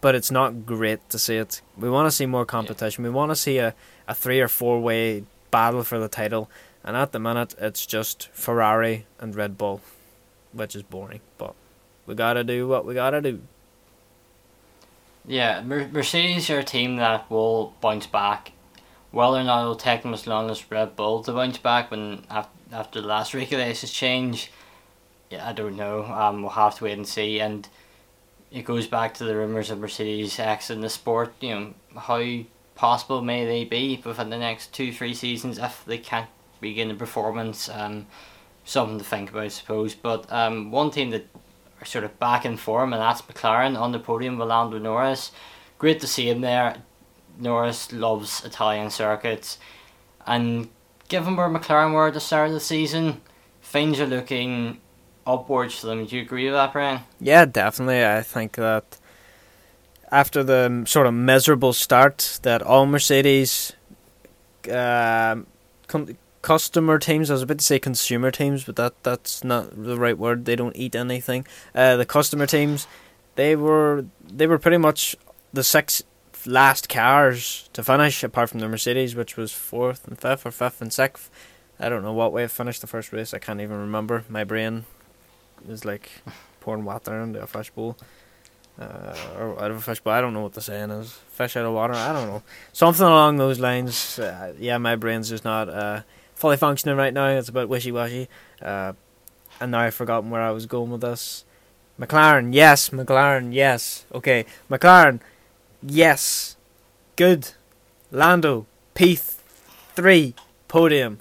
but 0.00 0.14
it's 0.14 0.30
not 0.30 0.66
great 0.66 1.08
to 1.10 1.18
see 1.18 1.36
it. 1.36 1.62
We 1.76 1.88
want 1.88 2.06
to 2.06 2.10
see 2.10 2.26
more 2.26 2.44
competition. 2.44 3.04
We 3.04 3.10
want 3.10 3.30
to 3.30 3.36
see 3.36 3.58
a, 3.58 3.74
a 4.08 4.14
three 4.14 4.40
or 4.40 4.48
four 4.48 4.80
way 4.80 5.24
battle 5.50 5.84
for 5.84 5.98
the 5.98 6.08
title, 6.08 6.50
and 6.84 6.96
at 6.96 7.12
the 7.12 7.18
minute 7.18 7.54
it's 7.58 7.86
just 7.86 8.28
Ferrari 8.32 9.06
and 9.20 9.34
Red 9.34 9.58
Bull, 9.58 9.80
which 10.52 10.74
is 10.74 10.82
boring. 10.82 11.20
But 11.38 11.54
we 12.06 12.14
gotta 12.14 12.44
do 12.44 12.66
what 12.68 12.84
we 12.84 12.94
gotta 12.94 13.20
do. 13.20 13.40
Yeah, 15.26 15.62
Mercedes 15.62 16.50
are 16.50 16.58
a 16.58 16.64
team 16.64 16.96
that 16.96 17.30
will 17.30 17.74
bounce 17.80 18.06
back. 18.06 18.52
Whether 19.12 19.38
or 19.38 19.44
not 19.44 19.60
it'll 19.60 19.76
take 19.76 20.02
them 20.02 20.14
as 20.14 20.26
long 20.26 20.50
as 20.50 20.70
Red 20.70 20.96
Bull 20.96 21.22
to 21.22 21.32
bounce 21.32 21.58
back 21.58 21.90
when 21.90 22.24
after 22.72 23.00
the 23.00 23.06
last 23.06 23.34
regulations 23.34 23.92
change, 23.92 24.50
yeah, 25.30 25.48
I 25.48 25.52
don't 25.52 25.76
know. 25.76 26.04
Um, 26.04 26.42
we'll 26.42 26.50
have 26.50 26.76
to 26.78 26.84
wait 26.84 26.94
and 26.94 27.06
see. 27.06 27.40
And 27.40 27.68
it 28.50 28.64
goes 28.64 28.86
back 28.86 29.14
to 29.14 29.24
the 29.24 29.36
rumours 29.36 29.70
of 29.70 29.78
Mercedes 29.78 30.38
exiting 30.38 30.82
the 30.82 30.90
sport. 30.90 31.34
You 31.40 31.54
know, 31.54 31.74
how 31.96 32.18
possible 32.74 33.22
may 33.22 33.44
they 33.44 33.64
be 33.64 34.00
within 34.04 34.30
the 34.30 34.38
next 34.38 34.72
two, 34.72 34.92
three 34.92 35.14
seasons 35.14 35.58
if 35.58 35.84
they 35.84 35.98
can't 35.98 36.28
regain 36.60 36.88
the 36.88 36.94
performance? 36.94 37.68
Um, 37.68 38.06
something 38.64 38.98
to 38.98 39.04
think 39.04 39.30
about, 39.30 39.44
I 39.44 39.48
suppose. 39.48 39.94
But 39.94 40.30
um, 40.32 40.70
one 40.70 40.90
team 40.90 41.10
that 41.10 41.26
are 41.80 41.84
sort 41.84 42.04
of 42.04 42.18
back 42.18 42.44
in 42.44 42.56
form, 42.56 42.92
and 42.92 43.02
that's 43.02 43.22
McLaren 43.22 43.78
on 43.78 43.92
the 43.92 43.98
podium 43.98 44.38
with 44.38 44.48
Lando 44.48 44.78
Norris. 44.78 45.32
Great 45.78 46.00
to 46.00 46.06
see 46.06 46.28
him 46.28 46.40
there. 46.40 46.76
Norris 47.38 47.92
loves 47.92 48.44
Italian 48.44 48.90
circuits, 48.90 49.58
and 50.26 50.68
given 51.08 51.34
where 51.34 51.48
McLaren 51.48 51.92
were 51.92 52.08
at 52.08 52.14
the 52.14 52.20
start 52.20 52.48
of 52.48 52.54
the 52.54 52.60
season, 52.60 53.22
things 53.62 53.98
are 53.98 54.06
looking 54.06 54.80
upwards 55.26 55.80
for 55.80 55.86
them. 55.86 56.04
Do 56.04 56.16
you 56.16 56.22
agree 56.22 56.44
with 56.44 56.54
that, 56.54 56.72
Brian? 56.72 57.00
Yeah, 57.20 57.46
definitely. 57.46 58.04
I 58.04 58.22
think 58.22 58.52
that 58.56 58.98
after 60.12 60.44
the 60.44 60.84
sort 60.86 61.06
of 61.06 61.14
miserable 61.14 61.72
start 61.72 62.38
that 62.42 62.62
all 62.62 62.86
Mercedes 62.86 63.72
uh, 64.70 65.36
customer 66.42 66.98
teams. 66.98 67.30
I 67.30 67.34
was 67.34 67.42
about 67.42 67.58
to 67.58 67.64
say 67.64 67.78
consumer 67.78 68.30
teams, 68.30 68.64
but 68.64 68.76
that 68.76 69.02
that's 69.02 69.42
not 69.42 69.82
the 69.82 69.96
right 69.96 70.18
word. 70.18 70.44
They 70.44 70.54
don't 70.54 70.76
eat 70.76 70.94
anything. 70.94 71.46
Uh, 71.74 71.96
the 71.96 72.04
customer 72.04 72.46
teams, 72.46 72.86
they 73.36 73.56
were 73.56 74.04
they 74.22 74.46
were 74.46 74.58
pretty 74.58 74.76
much 74.76 75.16
the 75.52 75.64
six 75.64 76.02
last 76.44 76.88
cars 76.88 77.70
to 77.72 77.82
finish, 77.82 78.22
apart 78.22 78.50
from 78.50 78.60
the 78.60 78.68
Mercedes, 78.68 79.14
which 79.14 79.36
was 79.36 79.52
fourth 79.52 80.06
and 80.06 80.18
fifth 80.18 80.44
or 80.44 80.50
fifth 80.50 80.82
and 80.82 80.92
sixth. 80.92 81.30
I 81.80 81.88
don't 81.88 82.02
know 82.02 82.12
what 82.12 82.32
way 82.32 82.44
it 82.44 82.50
finished 82.50 82.80
the 82.80 82.86
first 82.86 83.12
race. 83.12 83.32
I 83.32 83.38
can't 83.38 83.60
even 83.60 83.78
remember. 83.78 84.24
My 84.28 84.44
brain 84.44 84.84
is 85.68 85.84
like 85.84 86.10
pouring 86.60 86.84
water 86.84 87.18
into 87.20 87.42
a 87.42 87.46
fishbowl. 87.46 87.96
Uh, 88.80 89.14
or 89.38 89.62
out 89.62 89.70
of 89.70 89.76
a 89.76 89.80
fishbowl. 89.80 90.12
I 90.12 90.20
don't 90.20 90.32
know 90.32 90.40
what 90.40 90.54
the 90.54 90.60
saying 90.60 90.90
is. 90.90 91.12
Fish 91.12 91.56
out 91.56 91.66
of 91.66 91.74
water. 91.74 91.94
I 91.94 92.12
don't 92.12 92.28
know. 92.28 92.42
Something 92.72 93.06
along 93.06 93.36
those 93.36 93.58
lines. 93.58 94.18
Uh, 94.18 94.54
yeah, 94.58 94.78
my 94.78 94.96
brain's 94.96 95.28
just 95.28 95.44
not 95.44 95.68
uh, 95.68 96.02
fully 96.34 96.56
functioning 96.56 96.96
right 96.96 97.12
now. 97.12 97.28
It's 97.28 97.48
a 97.48 97.52
bit 97.52 97.68
wishy 97.68 97.92
washy. 97.92 98.28
Uh, 98.60 98.94
and 99.60 99.70
now 99.70 99.80
I've 99.80 99.94
forgotten 99.94 100.30
where 100.30 100.40
I 100.40 100.50
was 100.50 100.66
going 100.66 100.90
with 100.90 101.02
this. 101.02 101.44
McLaren, 102.00 102.54
yes. 102.54 102.88
McLaren, 102.88 103.52
yes. 103.52 104.06
Okay, 104.12 104.46
McLaren, 104.70 105.20
yes. 105.82 106.56
Good. 107.16 107.50
Lando, 108.10 108.66
P3, 108.94 109.36
three, 109.94 110.34
podium. 110.68 111.18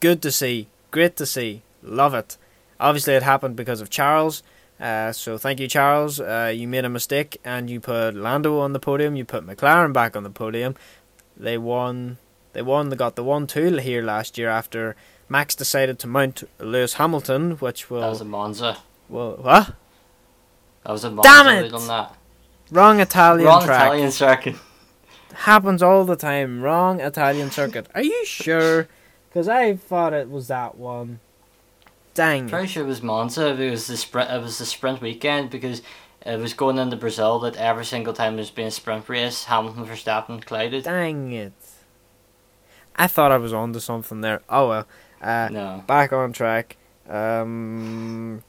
Good 0.00 0.22
to 0.22 0.32
see. 0.32 0.68
Great 0.90 1.16
to 1.16 1.26
see. 1.26 1.62
Love 1.82 2.14
it. 2.14 2.36
Obviously, 2.80 3.14
it 3.14 3.22
happened 3.22 3.56
because 3.56 3.80
of 3.80 3.90
Charles. 3.90 4.42
Uh, 4.84 5.12
so 5.12 5.38
thank 5.38 5.60
you, 5.60 5.66
Charles. 5.66 6.20
Uh, 6.20 6.52
you 6.54 6.68
made 6.68 6.84
a 6.84 6.90
mistake 6.90 7.38
and 7.44 7.70
you 7.70 7.80
put 7.80 8.14
Lando 8.14 8.58
on 8.58 8.74
the 8.74 8.78
podium. 8.78 9.16
You 9.16 9.24
put 9.24 9.46
McLaren 9.46 9.92
back 9.92 10.14
on 10.14 10.24
the 10.24 10.30
podium. 10.30 10.74
They 11.36 11.56
won 11.56 12.18
they 12.54 12.62
won. 12.62 12.88
They 12.88 12.96
got 12.96 13.16
the 13.16 13.24
one 13.24 13.46
two 13.46 13.76
here 13.76 14.02
last 14.02 14.38
year 14.38 14.48
after 14.48 14.96
Max 15.28 15.54
decided 15.54 15.98
to 15.98 16.06
mount 16.06 16.44
Lewis 16.58 16.94
Hamilton, 16.94 17.52
which 17.52 17.90
will. 17.90 18.00
That 18.00 18.10
was 18.10 18.20
a 18.20 18.24
Monza. 18.24 18.78
Well, 19.08 19.32
what? 19.40 19.74
That 20.84 20.92
was 20.92 21.04
a 21.04 21.10
Monza. 21.10 21.28
Damn 21.28 21.64
it! 21.64 22.08
Wrong 22.70 23.00
Italian 23.00 23.46
Wrong 23.46 23.64
track. 23.64 23.86
Italian 23.88 24.10
circuit. 24.12 24.56
Happens 25.34 25.82
all 25.82 26.04
the 26.04 26.16
time. 26.16 26.62
Wrong 26.62 27.00
Italian 27.00 27.50
circuit. 27.50 27.88
Are 27.94 28.02
you 28.02 28.24
sure? 28.24 28.88
Because 29.28 29.48
I 29.48 29.74
thought 29.74 30.12
it 30.12 30.30
was 30.30 30.46
that 30.48 30.76
one. 30.76 31.18
Dang. 32.14 32.48
Pretty 32.48 32.68
sure 32.68 32.84
it 32.84 32.86
was 32.88 33.02
Monza. 33.02 33.48
It 33.60 33.70
was 33.70 33.86
the 33.88 33.96
sprint. 33.96 34.30
It 34.30 34.40
was 34.40 34.58
the 34.58 34.64
sprint 34.66 35.00
weekend 35.00 35.50
because 35.50 35.82
it 36.24 36.38
was 36.38 36.54
going 36.54 36.78
into 36.78 36.96
Brazil 36.96 37.38
that 37.40 37.56
every 37.56 37.84
single 37.84 38.12
time 38.14 38.36
there's 38.36 38.50
been 38.50 38.68
a 38.68 38.70
sprint 38.70 39.08
race, 39.08 39.44
Hamilton 39.44 39.84
Verstappen 39.84 40.44
collided. 40.44 40.84
Dang 40.84 41.32
it. 41.32 41.52
I 42.96 43.08
thought 43.08 43.32
I 43.32 43.38
was 43.38 43.52
on 43.52 43.72
to 43.72 43.80
something 43.80 44.20
there. 44.20 44.42
Oh 44.48 44.68
well. 44.68 44.86
Uh, 45.20 45.48
No. 45.50 45.84
Back 45.86 46.12
on 46.12 46.32
track. 46.32 46.76
Um, 47.08 48.42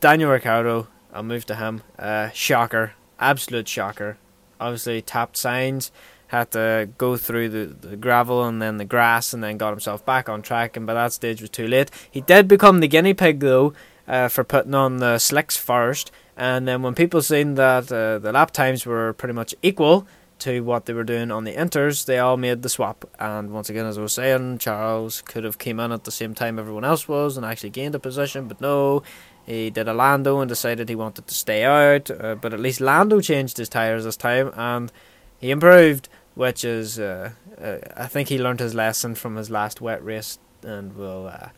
Daniel 0.00 0.30
Ricciardo. 0.30 0.88
I'll 1.12 1.22
move 1.22 1.46
to 1.46 1.56
him. 1.56 1.82
Uh, 1.98 2.28
shocker. 2.30 2.92
Absolute 3.18 3.66
shocker. 3.66 4.18
Obviously 4.60 5.00
tapped 5.00 5.36
Sainz. 5.36 5.90
Had 6.28 6.50
to 6.52 6.88
go 6.98 7.16
through 7.16 7.48
the, 7.50 7.88
the 7.88 7.96
gravel 7.96 8.44
and 8.44 8.60
then 8.62 8.76
the 8.76 8.84
grass 8.84 9.32
and 9.32 9.42
then 9.42 9.58
got 9.58 9.70
himself 9.70 10.04
back 10.04 10.28
on 10.28 10.42
track 10.42 10.76
and 10.76 10.86
by 10.86 10.94
that 10.94 11.12
stage 11.12 11.40
was 11.40 11.50
too 11.50 11.66
late. 11.66 11.90
He 12.10 12.20
did 12.20 12.48
become 12.48 12.80
the 12.80 12.88
guinea 12.88 13.14
pig 13.14 13.40
though 13.40 13.72
uh, 14.06 14.28
for 14.28 14.44
putting 14.44 14.74
on 14.74 14.98
the 14.98 15.18
slicks 15.18 15.56
first 15.56 16.10
and 16.36 16.68
then 16.68 16.82
when 16.82 16.94
people 16.94 17.20
seen 17.20 17.54
that 17.54 17.90
uh, 17.90 18.18
the 18.20 18.32
lap 18.32 18.52
times 18.52 18.86
were 18.86 19.12
pretty 19.12 19.34
much 19.34 19.54
equal 19.60 20.06
to 20.40 20.60
what 20.60 20.86
they 20.86 20.92
were 20.92 21.04
doing 21.04 21.30
on 21.30 21.42
the 21.42 21.54
inters, 21.54 22.06
they 22.06 22.18
all 22.18 22.36
made 22.36 22.62
the 22.62 22.68
swap. 22.68 23.04
And 23.18 23.50
once 23.50 23.68
again, 23.68 23.86
as 23.86 23.98
I 23.98 24.02
was 24.02 24.12
saying, 24.12 24.58
Charles 24.58 25.20
could 25.22 25.44
have 25.44 25.58
came 25.58 25.80
in 25.80 25.90
at 25.90 26.04
the 26.04 26.12
same 26.12 26.34
time 26.34 26.58
everyone 26.58 26.84
else 26.84 27.08
was 27.08 27.36
and 27.36 27.44
actually 27.44 27.70
gained 27.70 27.96
a 27.96 27.98
position, 27.98 28.46
but 28.46 28.60
no, 28.60 29.02
he 29.44 29.70
did 29.70 29.88
a 29.88 29.94
Lando 29.94 30.40
and 30.40 30.48
decided 30.48 30.88
he 30.88 30.94
wanted 30.94 31.26
to 31.26 31.34
stay 31.34 31.64
out. 31.64 32.10
Uh, 32.10 32.36
but 32.36 32.54
at 32.54 32.60
least 32.60 32.80
Lando 32.80 33.20
changed 33.20 33.56
his 33.56 33.68
tires 33.68 34.04
this 34.04 34.16
time 34.16 34.52
and 34.54 34.92
he 35.38 35.50
improved, 35.50 36.08
which 36.34 36.64
is 36.64 36.98
uh, 36.98 37.30
uh, 37.60 37.78
I 37.96 38.06
think 38.06 38.28
he 38.28 38.38
learned 38.38 38.60
his 38.60 38.74
lesson 38.74 39.14
from 39.14 39.36
his 39.36 39.50
last 39.50 39.80
wet 39.80 40.04
race, 40.04 40.38
and 40.62 40.96
will 40.96 41.26
uh, 41.28 41.48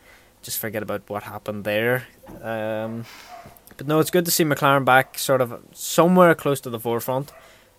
just 0.43 0.59
forget 0.59 0.83
about 0.83 1.03
what 1.09 1.25
happened 1.25 1.65
there. 1.65 2.07
Um, 2.43 3.05
but 3.77 3.87
no, 3.87 3.99
it's 4.01 4.11
good 4.11 4.25
to 4.27 4.31
see 4.31 4.45
McLaren 4.45 4.85
back, 4.85 5.19
sort 5.19 5.41
of 5.41 5.63
somewhere 5.73 6.35
close 6.35 6.61
to 6.63 6.71
the 6.71 6.81
forefront. 6.81 7.33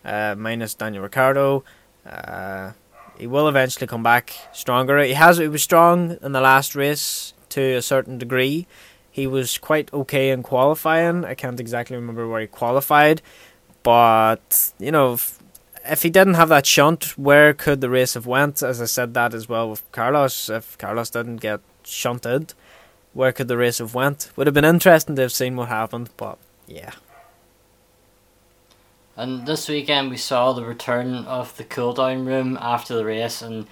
uh, 0.04 0.36
minus 0.38 0.74
Daniel 0.74 1.04
Ricciardo. 1.04 1.64
Uh, 2.06 2.72
he 3.18 3.28
will 3.28 3.48
eventually 3.48 3.88
come 3.88 4.04
back 4.04 4.34
stronger. 4.52 5.00
He 5.04 5.14
has. 5.14 5.38
He 5.38 5.48
was 5.48 5.64
strong 5.64 6.18
in 6.22 6.32
the 6.32 6.42
last 6.42 6.76
race 6.76 7.34
to 7.50 7.62
a 7.62 7.82
certain 7.82 8.18
degree. 8.18 8.68
He 9.12 9.28
was 9.28 9.58
quite 9.58 9.94
okay 9.94 10.30
in 10.32 10.42
qualifying. 10.42 11.26
I 11.26 11.36
can't 11.36 11.60
exactly 11.60 11.96
remember 11.96 12.28
where 12.28 12.42
he 12.42 12.48
qualified, 12.48 13.22
but 13.84 14.74
you 14.80 14.92
know, 14.92 15.20
if 15.86 16.04
he 16.04 16.10
didn't 16.10 16.36
have 16.36 16.50
that 16.50 16.66
shunt, 16.66 17.18
where 17.18 17.54
could 17.54 17.82
the 17.82 17.90
race 17.90 18.14
have 18.14 18.26
went? 18.26 18.62
As 18.62 18.82
I 18.82 18.86
said 18.86 19.14
that 19.14 19.34
as 19.34 19.50
well 19.50 19.70
with 19.70 19.90
Carlos. 19.92 20.50
If 20.50 20.78
Carlos 20.78 21.10
didn't 21.10 21.38
get 21.38 21.62
shunted, 21.84 22.54
where 23.14 23.32
could 23.32 23.48
the 23.48 23.58
race 23.58 23.80
have 23.80 23.94
went? 23.94 24.32
Would 24.36 24.48
have 24.48 24.54
been 24.54 24.66
interesting 24.66 25.16
to 25.16 25.22
have 25.24 25.32
seen 25.32 25.56
what 25.56 25.70
happened, 25.70 26.10
but 26.18 26.38
yeah. 26.68 26.92
And 29.18 29.46
this 29.46 29.68
weekend 29.68 30.10
we 30.10 30.18
saw 30.18 30.54
the 30.54 30.64
return 30.64 31.26
of 31.26 31.56
the 31.58 31.64
cool 31.64 31.94
down 31.94 32.26
room 32.26 32.58
after 32.62 32.96
the 32.96 33.06
race, 33.06 33.42
and 33.42 33.68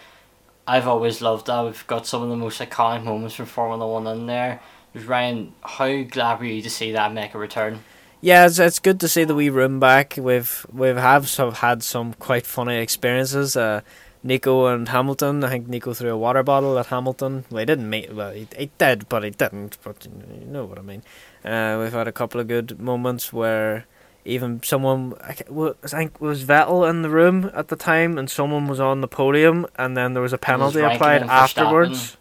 I've 0.67 0.87
always 0.87 1.21
loved 1.21 1.47
that. 1.47 1.63
We've 1.63 1.87
got 1.87 2.05
some 2.05 2.21
of 2.21 2.29
the 2.29 2.35
most 2.35 2.59
iconic 2.59 3.03
moments 3.03 3.35
from 3.35 3.45
Formula 3.45 3.87
One 3.87 4.07
in 4.07 4.25
there. 4.25 4.59
Ryan, 4.93 5.53
how 5.61 6.01
glad 6.03 6.39
were 6.39 6.45
you 6.45 6.61
to 6.61 6.69
see 6.69 6.91
that 6.91 7.13
make 7.13 7.33
a 7.33 7.37
return? 7.37 7.83
Yeah, 8.21 8.45
it's, 8.45 8.59
it's 8.59 8.79
good 8.79 8.99
to 8.99 9.07
see 9.07 9.23
the 9.23 9.35
wee 9.35 9.49
room 9.49 9.79
back. 9.79 10.15
We've 10.17 10.65
we've 10.71 10.97
have 10.97 11.29
some, 11.29 11.53
had 11.53 11.83
some 11.83 12.13
quite 12.13 12.45
funny 12.45 12.77
experiences. 12.77 13.55
Uh, 13.55 13.81
Nico 14.21 14.65
and 14.65 14.89
Hamilton. 14.89 15.43
I 15.43 15.49
think 15.49 15.67
Nico 15.67 15.93
threw 15.93 16.11
a 16.11 16.17
water 16.17 16.43
bottle 16.43 16.77
at 16.77 16.87
Hamilton. 16.87 17.45
Well, 17.49 17.59
he 17.59 17.65
didn't 17.65 17.89
meet. 17.89 18.13
Well, 18.13 18.31
he, 18.31 18.47
he 18.57 18.71
did, 18.77 19.07
but 19.07 19.23
he 19.23 19.29
didn't. 19.29 19.77
But 19.83 20.05
you 20.05 20.45
know 20.45 20.65
what 20.65 20.77
I 20.77 20.81
mean. 20.81 21.03
Uh, 21.45 21.77
we've 21.81 21.93
had 21.93 22.07
a 22.07 22.11
couple 22.11 22.41
of 22.41 22.47
good 22.47 22.79
moments 22.79 23.31
where 23.31 23.85
even 24.25 24.61
someone 24.63 25.13
I 25.21 25.33
think 25.33 26.19
was 26.19 26.43
Vettel 26.43 26.89
in 26.89 27.01
the 27.01 27.09
room 27.09 27.49
at 27.53 27.69
the 27.69 27.77
time, 27.77 28.17
and 28.17 28.29
someone 28.29 28.67
was 28.67 28.79
on 28.81 28.99
the 28.99 29.07
podium, 29.07 29.65
and 29.77 29.95
then 29.95 30.13
there 30.13 30.21
was 30.21 30.33
a 30.33 30.37
penalty 30.37 30.81
was 30.81 30.95
applied 30.95 31.23
afterwards. 31.23 32.17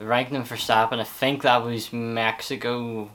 Ranking 0.00 0.34
them 0.34 0.44
for 0.44 0.56
Verstappen, 0.56 0.98
I 0.98 1.04
think 1.04 1.42
that 1.42 1.62
was 1.62 1.92
Mexico. 1.92 3.10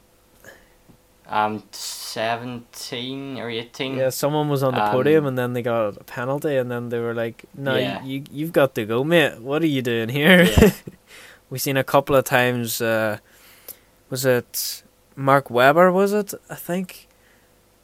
Um, 1.29 1.63
seventeen 1.71 3.37
or 3.37 3.49
eighteen. 3.49 3.97
Yeah, 3.97 4.09
someone 4.09 4.47
was 4.47 4.63
on 4.63 4.73
the 4.73 4.83
um, 4.83 4.91
podium, 4.91 5.25
and 5.25 5.37
then 5.37 5.51
they 5.51 5.61
got 5.61 5.97
a 5.97 6.03
penalty, 6.05 6.55
and 6.55 6.71
then 6.71 6.87
they 6.87 6.99
were 6.99 7.13
like, 7.13 7.43
"No, 7.53 7.75
yeah. 7.75 8.01
you 8.03 8.23
you've 8.31 8.53
got 8.53 8.75
to 8.75 8.85
go, 8.85 9.03
mate. 9.03 9.41
What 9.41 9.61
are 9.61 9.67
you 9.67 9.81
doing 9.81 10.07
here?" 10.07 10.43
Yeah. 10.43 10.71
we 11.49 11.59
seen 11.59 11.75
a 11.75 11.83
couple 11.83 12.15
of 12.15 12.23
times. 12.23 12.81
Uh, 12.81 13.17
was 14.09 14.25
it 14.25 14.83
Mark 15.17 15.49
Webber? 15.49 15.91
Was 15.91 16.13
it? 16.13 16.33
I 16.49 16.55
think 16.55 17.09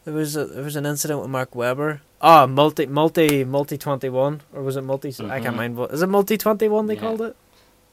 there 0.05 0.13
was 0.13 0.37
a, 0.37 0.45
there 0.45 0.63
was 0.63 0.77
an 0.77 0.85
incident 0.85 1.19
with 1.19 1.29
Mark 1.29 1.53
Webber. 1.53 2.01
Ah, 2.21 2.43
oh, 2.43 2.47
multi 2.47 2.85
multi 2.85 3.43
multi 3.43 3.77
twenty 3.77 4.07
one, 4.07 4.41
or 4.53 4.63
was 4.63 4.77
it 4.77 4.83
multi? 4.83 5.09
Mm-hmm. 5.09 5.29
I 5.29 5.39
can't 5.39 5.47
mm-hmm. 5.47 5.57
mind. 5.57 5.75
What 5.75 5.91
is 5.91 6.01
it? 6.01 6.07
Multi 6.07 6.37
twenty 6.37 6.69
one? 6.69 6.87
They 6.87 6.95
yeah. 6.95 7.01
called 7.01 7.21
it. 7.21 7.35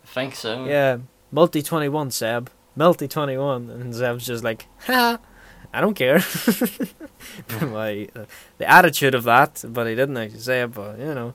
I 0.04 0.06
think 0.06 0.36
so. 0.36 0.64
Yeah, 0.66 0.98
multi 1.32 1.60
twenty 1.60 1.88
one, 1.88 2.12
Seb. 2.12 2.50
Multi 2.76 3.08
twenty 3.08 3.36
one, 3.36 3.68
and 3.68 3.92
Seb's 3.92 4.26
just 4.26 4.44
like, 4.44 4.66
ha. 4.86 5.18
I 5.72 5.80
don't 5.80 5.94
care. 5.94 6.16
like 7.62 8.12
the 8.58 8.70
attitude 8.70 9.14
of 9.14 9.24
that, 9.24 9.64
but 9.68 9.86
he 9.86 9.94
didn't 9.94 10.16
actually 10.16 10.40
say 10.40 10.62
it. 10.62 10.74
But 10.74 10.98
you 10.98 11.14
know, 11.14 11.34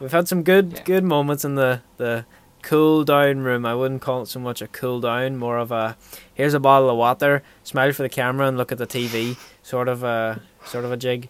we've 0.00 0.12
had 0.12 0.28
some 0.28 0.42
good 0.42 0.72
yeah. 0.74 0.82
good 0.84 1.04
moments 1.04 1.44
in 1.44 1.56
the 1.56 1.82
the 1.96 2.24
cool 2.62 3.04
down 3.04 3.40
room. 3.40 3.66
I 3.66 3.74
wouldn't 3.74 4.02
call 4.02 4.22
it 4.22 4.26
so 4.26 4.40
much 4.40 4.62
a 4.62 4.68
cool 4.68 5.00
down, 5.00 5.36
more 5.36 5.58
of 5.58 5.72
a 5.72 5.96
here's 6.32 6.54
a 6.54 6.60
bottle 6.60 6.90
of 6.90 6.96
water, 6.96 7.42
smile 7.64 7.92
for 7.92 8.02
the 8.02 8.08
camera 8.08 8.46
and 8.46 8.56
look 8.56 8.72
at 8.72 8.78
the 8.78 8.86
TV, 8.86 9.36
sort 9.62 9.88
of 9.88 10.02
a 10.02 10.40
sort 10.64 10.84
of 10.84 10.92
a 10.92 10.96
jig. 10.96 11.28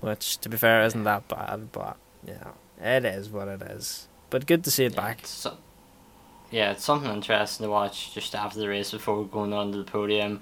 Which, 0.00 0.38
to 0.38 0.48
be 0.48 0.56
fair, 0.56 0.84
isn't 0.84 1.02
that 1.04 1.26
bad, 1.26 1.72
but 1.72 1.96
yeah, 2.24 2.52
it 2.80 3.04
is 3.04 3.28
what 3.30 3.48
it 3.48 3.62
is. 3.62 4.06
But 4.30 4.46
good 4.46 4.62
to 4.64 4.70
see 4.70 4.84
it 4.84 4.94
yeah, 4.94 5.00
back. 5.00 5.20
So, 5.24 5.56
yeah, 6.52 6.70
it's 6.70 6.84
something 6.84 7.10
interesting 7.10 7.64
to 7.64 7.70
watch 7.70 8.14
just 8.14 8.34
after 8.34 8.60
the 8.60 8.68
race 8.68 8.92
before 8.92 9.24
going 9.26 9.52
on 9.52 9.72
to 9.72 9.78
the 9.78 9.84
podium. 9.84 10.40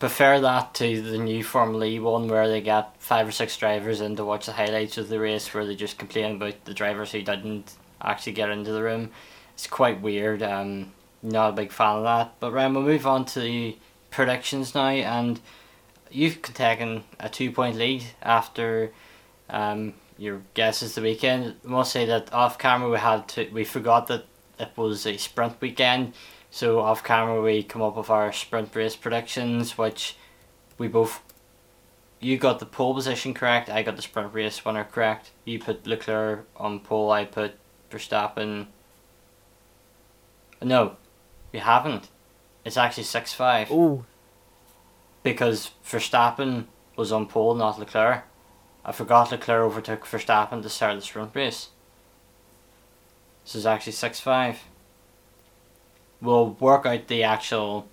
Prefer 0.00 0.40
that 0.40 0.74
to 0.74 1.02
the 1.02 1.18
new 1.18 1.44
Formula 1.44 1.86
E 1.86 2.00
one 2.00 2.26
where 2.26 2.48
they 2.48 2.60
get 2.60 3.00
five 3.00 3.28
or 3.28 3.32
six 3.32 3.56
drivers 3.56 4.00
in 4.00 4.16
to 4.16 4.24
watch 4.24 4.46
the 4.46 4.52
highlights 4.52 4.98
of 4.98 5.08
the 5.08 5.20
race 5.20 5.54
where 5.54 5.64
they 5.64 5.76
just 5.76 5.98
complain 5.98 6.36
about 6.36 6.64
the 6.64 6.74
drivers 6.74 7.12
who 7.12 7.22
didn't 7.22 7.74
actually 8.02 8.32
get 8.32 8.50
into 8.50 8.72
the 8.72 8.82
room 8.82 9.10
it's 9.60 9.66
quite 9.66 10.00
weird. 10.00 10.42
Um, 10.42 10.92
not 11.22 11.50
a 11.50 11.52
big 11.52 11.70
fan 11.70 11.96
of 11.96 12.04
that. 12.04 12.32
But 12.40 12.52
Ryan, 12.52 12.72
we'll 12.72 12.82
move 12.82 13.06
on 13.06 13.26
to 13.26 13.40
the 13.40 13.76
predictions 14.10 14.74
now, 14.74 14.88
and 14.88 15.38
you've 16.10 16.40
taken 16.40 17.04
a 17.18 17.28
two 17.28 17.52
point 17.52 17.76
lead 17.76 18.04
after 18.22 18.90
um, 19.50 19.92
your 20.16 20.40
guesses 20.54 20.94
the 20.94 21.02
weekend. 21.02 21.56
I 21.62 21.68
must 21.68 21.92
say 21.92 22.06
that 22.06 22.32
off 22.32 22.56
camera 22.56 22.90
we 22.90 22.96
had 22.96 23.28
to 23.28 23.50
we 23.50 23.64
forgot 23.64 24.06
that 24.06 24.24
it 24.58 24.70
was 24.76 25.06
a 25.06 25.18
sprint 25.18 25.60
weekend, 25.60 26.14
so 26.50 26.80
off 26.80 27.04
camera 27.04 27.40
we 27.40 27.62
come 27.62 27.82
up 27.82 27.96
with 27.96 28.10
our 28.10 28.32
sprint 28.32 28.74
race 28.74 28.96
predictions, 28.96 29.78
which 29.78 30.16
we 30.78 30.88
both. 30.88 31.22
You 32.22 32.36
got 32.36 32.58
the 32.58 32.66
pole 32.66 32.94
position 32.94 33.32
correct. 33.32 33.70
I 33.70 33.82
got 33.82 33.96
the 33.96 34.02
sprint 34.02 34.34
race 34.34 34.62
winner 34.64 34.84
correct. 34.84 35.30
You 35.44 35.58
put 35.58 35.86
Leclerc 35.86 36.46
on 36.56 36.80
pole. 36.80 37.10
I 37.10 37.24
put 37.24 37.54
Verstappen 37.90 38.66
no, 40.62 40.96
we 41.52 41.58
haven't. 41.58 42.08
It's 42.64 42.76
actually 42.76 43.04
six 43.04 43.32
five. 43.32 43.68
Oh. 43.70 44.04
Because 45.22 45.70
Verstappen 45.84 46.66
was 46.96 47.12
on 47.12 47.26
pole, 47.26 47.54
not 47.54 47.78
Leclerc. 47.78 48.24
I 48.84 48.92
forgot 48.92 49.30
Leclerc 49.30 49.64
overtook 49.64 50.04
Verstappen 50.04 50.62
to 50.62 50.68
start 50.68 50.96
the 50.96 51.02
sprint 51.02 51.34
race. 51.34 51.68
This 53.44 53.54
is 53.54 53.66
actually 53.66 53.92
six 53.92 54.20
five. 54.20 54.60
We'll 56.20 56.50
work 56.60 56.86
out 56.86 57.08
the 57.08 57.24
actual 57.24 57.88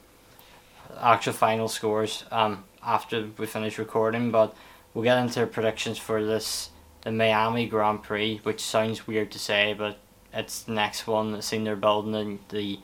actual 1.00 1.34
final 1.34 1.68
scores 1.68 2.24
um 2.32 2.64
after 2.84 3.30
we 3.38 3.46
finish 3.46 3.78
recording, 3.78 4.32
but 4.32 4.56
we'll 4.94 5.04
get 5.04 5.18
into 5.18 5.46
predictions 5.46 5.98
for 5.98 6.24
this 6.24 6.70
the 7.02 7.12
Miami 7.12 7.68
Grand 7.68 8.04
Prix, 8.04 8.40
which 8.44 8.60
sounds 8.60 9.08
weird 9.08 9.32
to 9.32 9.40
say, 9.40 9.74
but 9.74 9.98
it's 10.34 10.64
the 10.64 10.74
next 10.74 11.08
one. 11.08 11.34
I've 11.34 11.44
seen 11.44 11.64
they're 11.64 11.76
building 11.76 12.40
the 12.50 12.80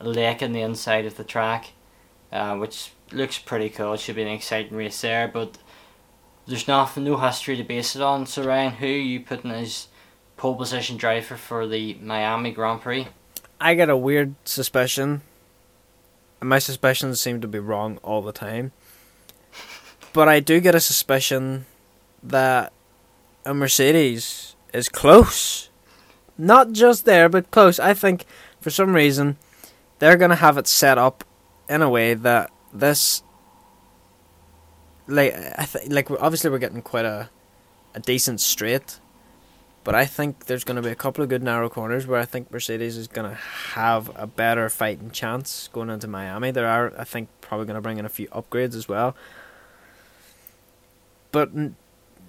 lake 0.00 0.42
in 0.42 0.52
the 0.52 0.62
inside 0.62 1.04
of 1.04 1.16
the 1.16 1.24
track, 1.24 1.72
uh, 2.32 2.56
which 2.56 2.92
looks 3.12 3.38
pretty 3.38 3.68
cool. 3.68 3.94
It 3.94 4.00
should 4.00 4.16
be 4.16 4.22
an 4.22 4.28
exciting 4.28 4.76
race 4.76 5.00
there, 5.00 5.28
but 5.28 5.58
there's 6.46 6.68
nothing, 6.68 7.04
no 7.04 7.16
history 7.16 7.56
to 7.56 7.64
base 7.64 7.96
it 7.96 8.02
on. 8.02 8.26
So 8.26 8.44
Ryan, 8.44 8.72
who 8.72 8.86
are 8.86 8.88
you 8.88 9.20
putting 9.20 9.50
as 9.50 9.88
pole 10.36 10.54
position 10.54 10.96
driver 10.96 11.36
for 11.36 11.66
the 11.66 11.94
Miami 12.00 12.52
Grand 12.52 12.80
Prix? 12.80 13.08
I 13.60 13.74
get 13.74 13.88
a 13.88 13.96
weird 13.96 14.34
suspicion. 14.44 15.22
My 16.40 16.58
suspicions 16.58 17.20
seem 17.20 17.40
to 17.40 17.48
be 17.48 17.58
wrong 17.58 17.98
all 18.02 18.22
the 18.22 18.32
time. 18.32 18.72
But 20.12 20.28
I 20.28 20.40
do 20.40 20.60
get 20.60 20.74
a 20.74 20.80
suspicion 20.80 21.66
that 22.22 22.72
a 23.44 23.54
Mercedes 23.54 24.56
is 24.72 24.88
close 24.88 25.70
not 26.38 26.72
just 26.72 27.04
there, 27.04 27.28
but 27.28 27.50
close. 27.50 27.78
I 27.78 27.94
think 27.94 28.26
for 28.60 28.70
some 28.70 28.94
reason 28.94 29.36
they're 29.98 30.16
gonna 30.16 30.36
have 30.36 30.58
it 30.58 30.66
set 30.66 30.98
up 30.98 31.24
in 31.68 31.82
a 31.82 31.88
way 31.88 32.14
that 32.14 32.50
this, 32.72 33.22
like, 35.06 35.34
I 35.34 35.64
think, 35.64 35.92
like 35.92 36.10
obviously 36.10 36.50
we're 36.50 36.58
getting 36.58 36.82
quite 36.82 37.04
a, 37.04 37.30
a 37.94 38.00
decent 38.00 38.40
straight, 38.40 39.00
but 39.86 39.94
I 39.94 40.04
think 40.04 40.46
there's 40.46 40.64
gonna 40.64 40.82
be 40.82 40.90
a 40.90 40.96
couple 40.96 41.22
of 41.22 41.30
good 41.30 41.44
narrow 41.44 41.68
corners 41.68 42.08
where 42.08 42.18
I 42.18 42.24
think 42.24 42.50
Mercedes 42.50 42.96
is 42.96 43.06
gonna 43.06 43.38
have 43.74 44.10
a 44.16 44.26
better 44.26 44.68
fighting 44.68 45.12
chance 45.12 45.68
going 45.72 45.90
into 45.90 46.08
Miami. 46.08 46.50
There 46.50 46.66
are, 46.66 46.92
I 46.98 47.04
think, 47.04 47.28
probably 47.40 47.66
gonna 47.66 47.80
bring 47.80 47.98
in 47.98 48.04
a 48.04 48.08
few 48.08 48.26
upgrades 48.30 48.74
as 48.74 48.88
well. 48.88 49.14
But, 51.30 51.50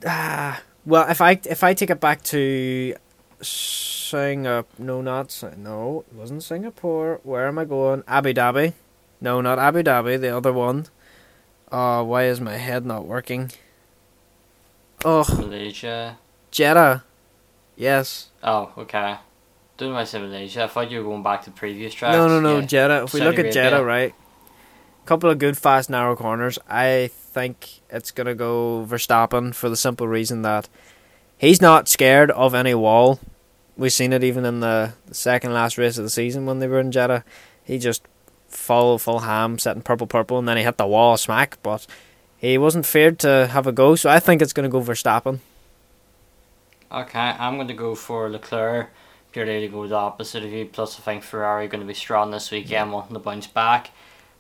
ah, 0.06 0.62
well, 0.86 1.10
if 1.10 1.20
I 1.20 1.40
if 1.50 1.64
I 1.64 1.74
take 1.74 1.90
it 1.90 2.00
back 2.00 2.22
to 2.26 2.94
Singapore. 3.42 4.70
No, 4.78 5.02
not 5.02 5.44
no. 5.58 6.06
It 6.12 6.16
wasn't 6.16 6.44
Singapore. 6.44 7.22
Where 7.24 7.48
am 7.48 7.58
I 7.58 7.66
going? 7.66 8.04
Abu 8.08 8.34
Dhabi. 8.34 8.74
No, 9.20 9.42
not 9.42 9.58
Abu 9.58 9.82
Dhabi. 9.82 10.22
The 10.22 10.30
other 10.30 10.54
one. 10.54 10.86
Oh, 11.72 12.04
why 12.04 12.26
is 12.26 12.40
my 12.40 12.58
head 12.58 12.86
not 12.86 13.08
working? 13.08 13.52
Oh. 15.04 15.26
Malaysia. 15.40 16.20
Jeddah. 16.52 17.04
Yes. 17.78 18.32
Oh, 18.44 18.72
okay. 18.78 19.18
Doing 19.78 19.92
my 19.92 20.00
why 20.00 20.02
I 20.02 20.06
said 20.06 20.24
Malaysia. 20.24 20.64
I 20.64 20.68
thought 20.68 20.90
you 20.90 20.98
were 20.98 21.04
going 21.04 21.22
back 21.22 21.44
to 21.44 21.52
previous 21.52 21.94
tracks. 21.94 22.18
No, 22.18 22.28
no, 22.28 22.42
no. 22.42 22.60
Yeah. 22.60 22.66
Jeddah. 22.66 23.04
If 23.04 23.14
we 23.14 23.22
look 23.22 23.38
at 23.38 23.54
Jeddah, 23.54 23.84
right? 23.84 24.14
a 24.14 25.08
Couple 25.08 25.30
of 25.30 25.38
good, 25.38 25.58
fast, 25.58 25.90
narrow 25.90 26.16
corners. 26.16 26.58
I 26.68 27.12
think 27.14 27.82
it's 27.90 28.10
gonna 28.10 28.34
go 28.34 28.86
Verstappen 28.90 29.54
for 29.54 29.70
the 29.70 29.78
simple 29.78 30.08
reason 30.08 30.42
that 30.42 30.68
he's 31.38 31.62
not 31.62 31.88
scared 31.88 32.32
of 32.32 32.56
any 32.56 32.74
wall. 32.74 33.20
We've 33.78 33.94
seen 33.94 34.12
it 34.12 34.24
even 34.24 34.44
in 34.44 34.60
the, 34.60 34.94
the 35.06 35.14
second 35.14 35.54
last 35.54 35.78
race 35.78 36.00
of 36.00 36.04
the 36.04 36.10
season 36.10 36.48
when 36.48 36.58
they 36.58 36.68
were 36.68 36.80
in 36.80 36.92
Jeddah. 36.92 37.24
He 37.64 37.78
just 37.78 38.02
full 38.48 38.98
full 38.98 39.20
ham, 39.20 39.60
setting 39.60 39.84
purple 39.84 40.08
purple, 40.08 40.40
and 40.40 40.48
then 40.48 40.58
he 40.58 40.64
hit 40.64 40.78
the 40.78 40.88
wall 40.88 41.16
smack. 41.18 41.60
But 41.62 41.86
he 42.38 42.58
wasn't 42.58 42.88
feared 42.88 43.20
to 43.20 43.48
have 43.52 43.68
a 43.68 43.72
go. 43.72 43.96
So 43.96 44.10
I 44.10 44.20
think 44.20 44.42
it's 44.42 44.54
going 44.54 44.68
to 44.68 44.72
go 44.72 44.82
Verstappen. 44.82 45.40
Okay, 46.92 47.20
I'm 47.20 47.56
going 47.56 47.68
to 47.68 47.74
go 47.74 47.96
for 47.96 48.30
Leclerc 48.30 48.90
purely 49.32 49.60
to 49.62 49.68
go 49.68 49.86
the 49.88 49.96
opposite 49.96 50.44
of 50.44 50.52
you. 50.52 50.66
Plus, 50.66 50.98
I 50.98 51.02
think 51.02 51.22
Ferrari 51.24 51.66
are 51.66 51.70
going 51.70 51.82
to 51.82 51.88
be 51.88 51.94
strong 51.94 52.32
this 52.32 52.50
weekend, 52.50 52.92
wanting 52.92 53.14
to 53.14 53.20
bounce 53.20 53.48
back. 53.48 53.92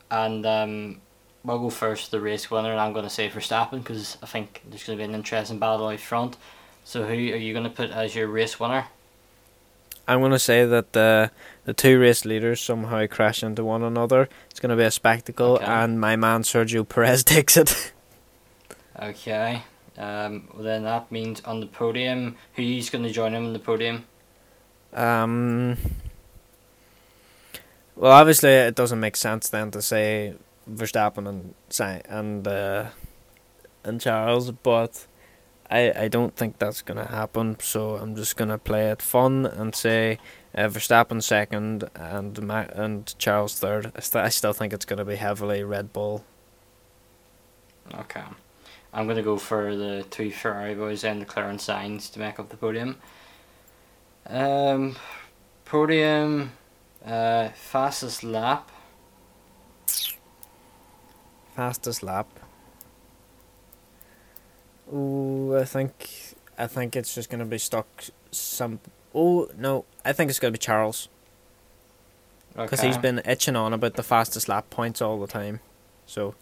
And 0.10 0.46
um, 0.46 1.02
we'll 1.44 1.60
go 1.60 1.70
first 1.70 2.12
the 2.12 2.22
race 2.22 2.50
winner, 2.50 2.72
and 2.72 2.80
I'm 2.80 2.94
going 2.94 3.04
to 3.04 3.10
say 3.10 3.30
Verstappen 3.30 3.80
because 3.80 4.18
I 4.24 4.26
think 4.28 4.62
there's 4.70 4.86
going 4.86 4.98
to 4.98 5.02
be 5.04 5.10
an 5.10 5.14
interesting 5.16 5.60
battle 5.60 5.88
out 5.90 6.00
front. 6.00 6.38
So, 6.86 7.04
who 7.04 7.14
are 7.14 7.16
you 7.16 7.52
going 7.54 7.66
to 7.66 7.70
put 7.70 7.92
as 7.92 8.16
your 8.16 8.28
race 8.28 8.60
winner? 8.60 8.88
I'm 10.08 10.20
going 10.20 10.32
to 10.32 10.40
say 10.40 10.66
that 10.66 10.94
the 10.94 11.32
the 11.66 11.74
two 11.74 12.00
race 12.00 12.24
leaders 12.24 12.62
somehow 12.62 13.06
crash 13.08 13.44
into 13.44 13.66
one 13.66 13.84
another. 13.84 14.30
It's 14.50 14.62
going 14.62 14.70
to 14.70 14.78
be 14.78 14.86
a 14.86 14.92
spectacle, 14.92 15.56
Okay. 15.56 15.66
and 15.66 16.00
my 16.00 16.16
man 16.16 16.44
Sergio 16.44 16.88
Perez 16.88 17.24
takes 17.26 17.58
it. 17.58 17.92
Okay. 18.98 19.64
Um, 19.98 20.48
well, 20.54 20.64
then 20.64 20.84
that 20.84 21.12
means 21.12 21.42
on 21.42 21.60
the 21.60 21.66
podium, 21.66 22.36
who's 22.56 22.90
going 22.90 23.04
to 23.04 23.10
join 23.12 23.34
him 23.34 23.46
on 23.46 23.54
the 23.54 23.60
podium? 23.60 24.06
Um. 24.94 25.78
Well, 27.96 28.12
obviously, 28.12 28.52
it 28.52 28.76
doesn't 28.76 29.00
make 29.00 29.16
sense 29.16 29.50
then 29.50 29.72
to 29.72 29.82
say 29.82 30.36
Verstappen 30.72 31.28
and 31.28 31.54
and 32.08 32.48
uh, 32.48 32.86
and 33.84 34.00
Charles, 34.00 34.52
but 34.52 35.08
I 35.72 35.92
I 36.04 36.08
don't 36.08 36.36
think 36.36 36.60
that's 36.60 36.84
gonna 36.84 37.08
happen. 37.08 37.58
So 37.60 37.96
I'm 37.96 38.16
just 38.16 38.38
gonna 38.38 38.60
play 38.60 38.92
it 38.92 39.02
fun 39.02 39.48
and 39.48 39.74
say 39.74 40.20
uh, 40.54 40.68
Verstappen 40.68 41.24
second 41.24 41.90
and 41.96 42.40
Ma- 42.44 42.68
and 42.72 43.16
Charles 43.18 43.58
third. 43.60 43.92
I, 43.96 44.00
st- 44.00 44.26
I 44.26 44.30
still 44.30 44.54
think 44.54 44.74
it's 44.74 44.86
gonna 44.86 45.06
be 45.06 45.16
heavily 45.16 45.64
Red 45.64 45.92
Bull. 45.92 46.24
Okay. 47.94 48.24
I'm 48.94 49.06
going 49.06 49.18
to 49.18 49.24
go 49.24 49.38
for 49.38 49.76
the 49.76 50.06
two 50.10 50.32
Ferrari 50.32 50.74
boys 50.76 51.04
and 51.04 51.20
Leclerc 51.20 51.50
and 51.50 51.60
Sainz 51.60 52.12
to 52.14 52.20
make 52.20 52.40
up 52.40 52.50
the 52.50 52.58
podium. 52.58 52.98
Um, 54.26 54.96
podium, 55.66 56.52
uh, 57.06 57.50
fastest 57.50 58.24
lap. 58.24 58.72
Fastest 61.56 62.04
lap. 62.04 62.28
Ooh, 64.94 65.58
I 65.58 65.66
think 65.66 66.36
I 66.58 66.68
think 66.68 66.96
it's 66.96 67.14
just 67.14 67.30
gonna 67.30 67.46
be 67.46 67.58
stuck 67.58 67.88
some. 68.32 68.80
Oh 69.14 69.50
no, 69.58 69.86
I 70.06 70.14
think 70.14 70.30
it's 70.30 70.40
gonna 70.40 70.52
be 70.52 70.58
Charles 70.58 71.10
because 72.56 72.80
Okay. 72.80 72.88
he's 72.88 72.98
been 72.98 73.22
itching 73.26 73.56
on 73.56 73.74
about 73.74 73.96
the 73.96 74.04
fastest 74.04 74.48
lap 74.48 74.70
points 74.70 75.02
all 75.02 75.20
the 75.20 75.28
time. 75.28 75.60
So 76.06 76.36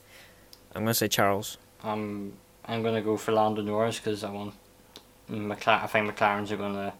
I'm 0.75 0.83
gonna 0.83 0.93
say 0.93 1.07
Charles. 1.07 1.57
Um, 1.85 2.33
I'm 2.65 2.81
going 2.81 2.95
to 2.95 3.01
go 3.01 3.15
for 3.17 3.31
Lando 3.31 3.61
Norris 3.61 3.99
because 3.99 4.23
I 4.23 4.31
want 4.31 4.53
McLaren. 5.29 5.83
I 5.83 5.87
think 5.87 6.11
McLarens 6.11 6.51
are 6.51 6.57
going 6.57 6.73
to 6.73 6.93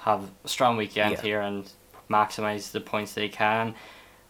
have 0.00 0.30
a 0.44 0.48
strong 0.48 0.76
weekend 0.76 1.12
Yeah. 1.12 1.20
here 1.22 1.40
and 1.40 1.70
maximise 2.10 2.70
the 2.72 2.80
points 2.80 3.14
they 3.14 3.28
can. 3.28 3.74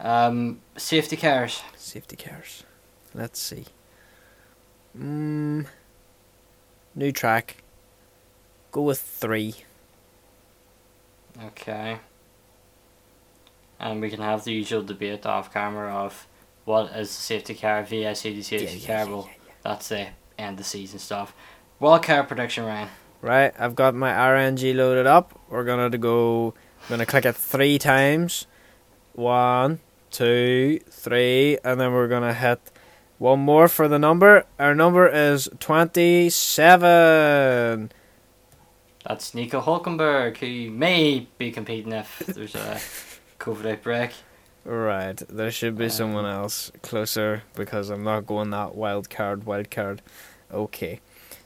Um, 0.01 0.61
safety 0.77 1.17
cars. 1.17 1.63
Safety 1.77 2.17
cars. 2.17 2.63
Let's 3.15 3.41
see. 3.41 3.67
Mm, 4.97 5.67
new 6.95 7.13
track. 7.13 7.57
Go 8.71 8.83
with 8.83 9.01
three. 9.01 9.55
Okay. 11.47 11.99
And 13.81 14.01
we 14.01 14.11
can 14.11 14.21
have 14.21 14.45
the 14.45 14.53
usual 14.53 14.83
debate 14.83 15.25
off 15.27 15.53
camera 15.53 15.93
of 15.93 16.27
what 16.65 16.87
is 16.97 17.09
the 17.09 17.23
safety 17.23 17.55
car, 17.55 17.83
VSC 17.85 18.23
the 18.35 18.43
safety 18.43 18.87
car. 18.87 19.07
well, 19.07 19.31
that's 19.69 19.91
the 19.91 20.09
end 20.39 20.55
of 20.55 20.57
the 20.57 20.65
season 20.65 20.99
stuff. 20.99 21.35
Wild 21.79 22.03
card 22.03 22.27
prediction, 22.27 22.65
Ryan. 22.65 22.89
Right, 23.21 23.53
I've 23.59 23.75
got 23.75 23.95
my 23.95 24.13
RNG 24.13 24.75
loaded 24.75 25.07
up. 25.07 25.39
We're 25.49 25.65
gonna 25.65 25.91
to 25.91 25.99
go. 25.99 26.55
I'm 26.83 26.89
gonna 26.89 27.07
click 27.07 27.27
it 27.27 27.37
three 27.37 27.79
times. 27.79 28.47
One, 29.13 29.81
two, 30.11 30.81
three, 30.89 31.59
and 31.65 31.81
then 31.81 31.93
we're 31.93 32.09
gonna 32.09 32.33
hit 32.33 32.61
one 33.19 33.41
more 33.41 33.69
for 33.69 33.89
the 33.89 33.99
number. 33.99 34.47
Our 34.59 34.75
number 34.75 35.07
is 35.07 35.51
twenty-seven. 35.61 37.93
That's 39.07 39.35
Nico 39.35 39.61
Hulkenberg, 39.61 40.39
who 40.39 40.71
may 40.71 41.27
be 41.39 41.51
competing 41.51 41.93
if 41.93 42.19
there's 42.21 42.55
a 42.55 42.81
COVID 43.39 43.73
outbreak. 43.73 44.13
Right, 44.65 45.17
there 45.29 45.51
should 45.51 45.77
be 45.79 45.85
Um, 45.85 45.91
someone 45.91 46.27
else 46.27 46.71
closer 46.83 47.43
because 47.55 47.89
I'm 47.91 48.05
not 48.05 48.27
going 48.27 48.51
that 48.51 48.75
wild 48.75 49.09
card. 49.09 49.47
Wild 49.47 49.71
card. 49.71 50.03
Okay. 50.53 51.01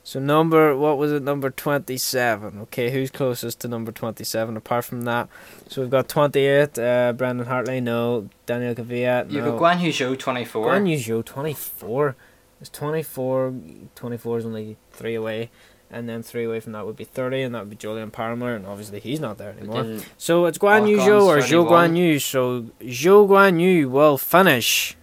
So 0.04 0.18
number 0.18 0.76
what 0.76 0.98
was 0.98 1.12
it? 1.12 1.22
Number 1.22 1.48
twenty 1.50 1.96
seven. 1.96 2.58
Okay, 2.62 2.90
who's 2.90 3.12
closest 3.12 3.60
to 3.60 3.68
number 3.68 3.92
twenty 3.92 4.24
seven 4.24 4.56
apart 4.56 4.84
from 4.84 5.02
that? 5.02 5.28
So 5.68 5.82
we've 5.82 5.90
got 5.90 6.08
twenty 6.08 6.40
eight, 6.40 6.76
uh 6.76 7.12
Brendon 7.12 7.46
Hartley, 7.46 7.80
no, 7.80 8.28
Daniel 8.44 8.74
Kvyat, 8.74 9.30
You've 9.30 9.44
got 9.44 9.60
Guan 9.60 9.80
Yu 9.80 9.92
Zhou, 9.92 10.18
24. 10.18 10.66
Guan 10.66 10.90
Yu 10.90 10.96
Zhou, 10.96 11.24
twenty 11.24 11.54
four. 11.54 12.16
It's 12.60 12.70
24, 12.70 13.54
24 13.96 14.38
is 14.38 14.46
only 14.46 14.76
three 14.92 15.16
away, 15.16 15.50
and 15.92 16.08
then 16.08 16.22
three 16.22 16.44
away 16.44 16.58
from 16.58 16.72
that 16.72 16.86
would 16.86 16.96
be 16.96 17.04
thirty, 17.04 17.42
and 17.42 17.54
that 17.54 17.60
would 17.60 17.70
be 17.70 17.76
Jolyon 17.76 18.10
Palmer, 18.10 18.54
and 18.54 18.66
obviously 18.66 18.98
he's 18.98 19.20
not 19.20 19.38
there 19.38 19.50
anymore. 19.50 19.98
So 20.18 20.46
it's 20.46 20.58
Guan 20.58 20.88
Yu 20.88 20.98
Zhou 20.98 21.26
or 21.26 21.36
Zhou 21.38 21.68
31. 21.68 21.90
Guan 21.92 21.96
Yu. 21.98 22.18
So 22.18 22.62
Zhou 22.80 23.28
Guan 23.28 23.60
Yu 23.60 23.88
will 23.88 24.18
finish 24.18 24.96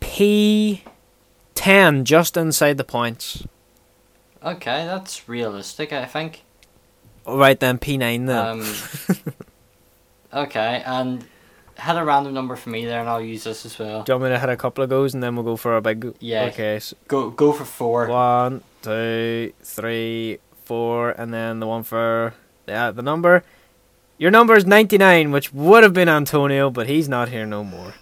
P 0.00 0.82
ten 1.54 2.04
just 2.04 2.36
inside 2.36 2.76
the 2.76 2.84
points. 2.84 3.46
Okay, 4.42 4.84
that's 4.86 5.28
realistic, 5.28 5.92
I 5.92 6.06
think. 6.06 6.44
All 7.26 7.36
right 7.38 7.58
then, 7.60 7.78
P 7.78 7.96
nine 7.98 8.24
then. 8.26 8.38
Um, 8.38 8.74
okay, 10.34 10.82
and 10.86 11.24
had 11.76 11.96
a 11.96 12.04
random 12.04 12.34
number 12.34 12.56
for 12.56 12.70
me 12.70 12.84
there, 12.86 13.00
and 13.00 13.08
I'll 13.08 13.20
use 13.20 13.44
this 13.44 13.64
as 13.66 13.78
well. 13.78 14.02
Do 14.02 14.12
you 14.12 14.18
want 14.18 14.30
me 14.30 14.36
to 14.36 14.38
hit 14.40 14.48
a 14.48 14.56
couple 14.56 14.82
of 14.82 14.90
goes 14.90 15.14
and 15.14 15.22
then 15.22 15.34
we'll 15.34 15.44
go 15.44 15.56
for 15.56 15.76
a 15.76 15.82
big? 15.82 16.14
Yeah. 16.20 16.44
Okay. 16.46 16.78
So 16.80 16.96
Go 17.08 17.30
go 17.30 17.52
for 17.52 17.64
four. 17.64 18.06
one, 18.06 18.62
two, 18.82 19.52
three, 19.62 20.38
four, 20.64 21.10
and 21.10 21.32
then 21.32 21.60
the 21.60 21.66
one 21.66 21.82
for 21.82 22.34
yeah 22.66 22.90
the 22.90 23.02
number. 23.02 23.44
Your 24.18 24.30
number 24.30 24.54
is 24.54 24.66
ninety 24.66 24.98
nine, 24.98 25.30
which 25.30 25.52
would 25.52 25.82
have 25.82 25.92
been 25.94 26.08
Antonio, 26.08 26.70
but 26.70 26.86
he's 26.88 27.08
not 27.08 27.28
here 27.30 27.46
no 27.46 27.64
more. 27.64 27.94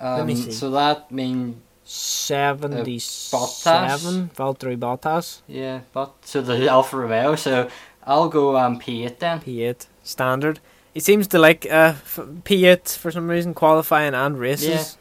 Um, 0.00 0.26
me 0.26 0.34
see. 0.34 0.52
So 0.52 0.70
that 0.72 1.10
means 1.10 1.56
Seventy 1.84 2.96
Bottas? 2.96 3.48
seven, 3.48 4.30
Valtteri 4.36 4.76
Bottas. 4.76 5.40
yeah, 5.46 5.80
but 5.92 6.12
so 6.22 6.42
the 6.42 6.68
Alfa 6.68 6.96
Romeo. 6.96 7.36
So 7.36 7.68
I'll 8.04 8.28
go 8.28 8.56
um 8.56 8.80
P8 8.80 9.18
then. 9.20 9.40
P8 9.40 9.86
standard. 10.02 10.58
He 10.92 11.00
seems 11.00 11.26
to 11.28 11.38
like 11.38 11.64
uh, 11.66 11.94
f- 11.94 12.18
P8 12.44 12.96
for 12.96 13.10
some 13.12 13.28
reason, 13.28 13.54
qualifying 13.54 14.14
and 14.14 14.38
races. 14.38 14.96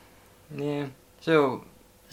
Yeah. 0.55 0.63
Yeah. 0.63 0.85
So 1.21 1.63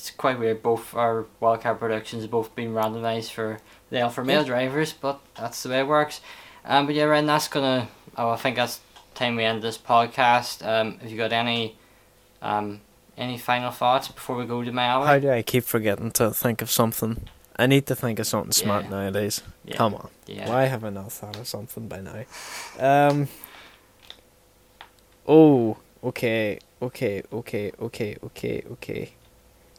it's 0.02 0.10
quite 0.10 0.36
weird. 0.36 0.64
Both 0.64 0.96
our 0.96 1.26
wildcard 1.40 1.78
predictions 1.78 2.22
have 2.22 2.30
both 2.32 2.56
been 2.56 2.72
randomised 2.72 3.30
for 3.30 3.58
the 3.90 4.00
Alfa 4.00 4.24
male 4.24 4.42
drivers, 4.42 4.92
but 4.92 5.20
that's 5.36 5.62
the 5.62 5.68
way 5.68 5.78
it 5.78 5.86
works. 5.86 6.20
Um, 6.64 6.86
but 6.86 6.96
yeah, 6.96 7.04
Ryan, 7.04 7.26
that's 7.26 7.46
gonna. 7.46 7.86
Oh, 8.16 8.30
I 8.30 8.36
think 8.36 8.56
that's 8.56 8.80
time 9.14 9.36
we 9.36 9.44
end 9.44 9.62
this 9.62 9.78
podcast. 9.78 10.66
Um, 10.66 10.98
have 10.98 11.08
you 11.08 11.16
got 11.16 11.32
any, 11.32 11.76
um, 12.40 12.80
any 13.16 13.38
final 13.38 13.70
thoughts 13.70 14.08
before 14.08 14.34
we 14.36 14.44
go 14.44 14.64
to 14.64 14.72
Miami? 14.72 15.06
How 15.06 15.20
do 15.20 15.30
I 15.30 15.42
keep 15.42 15.62
forgetting 15.62 16.10
to 16.12 16.32
think 16.32 16.62
of 16.62 16.68
something? 16.70 17.28
I 17.56 17.66
need 17.66 17.86
to 17.86 17.94
think 17.94 18.18
of 18.18 18.26
something 18.26 18.50
smart 18.50 18.84
Yeah. 18.84 18.90
nowadays. 18.90 19.40
yeah. 19.64 19.76
Come 19.76 19.94
on. 19.94 20.10
Yeah. 20.26 20.48
Why 20.48 20.64
have 20.64 20.82
I 20.82 20.90
not 20.90 21.12
thought 21.12 21.36
of 21.36 21.46
something 21.46 21.86
by 21.86 22.00
now? 22.00 22.24
Um. 22.80 23.28
Oh, 25.28 25.76
okay, 26.02 26.58
okay, 26.80 27.22
okay, 27.32 27.70
okay, 27.80 28.16
okay, 28.24 28.62
okay. 28.72 29.12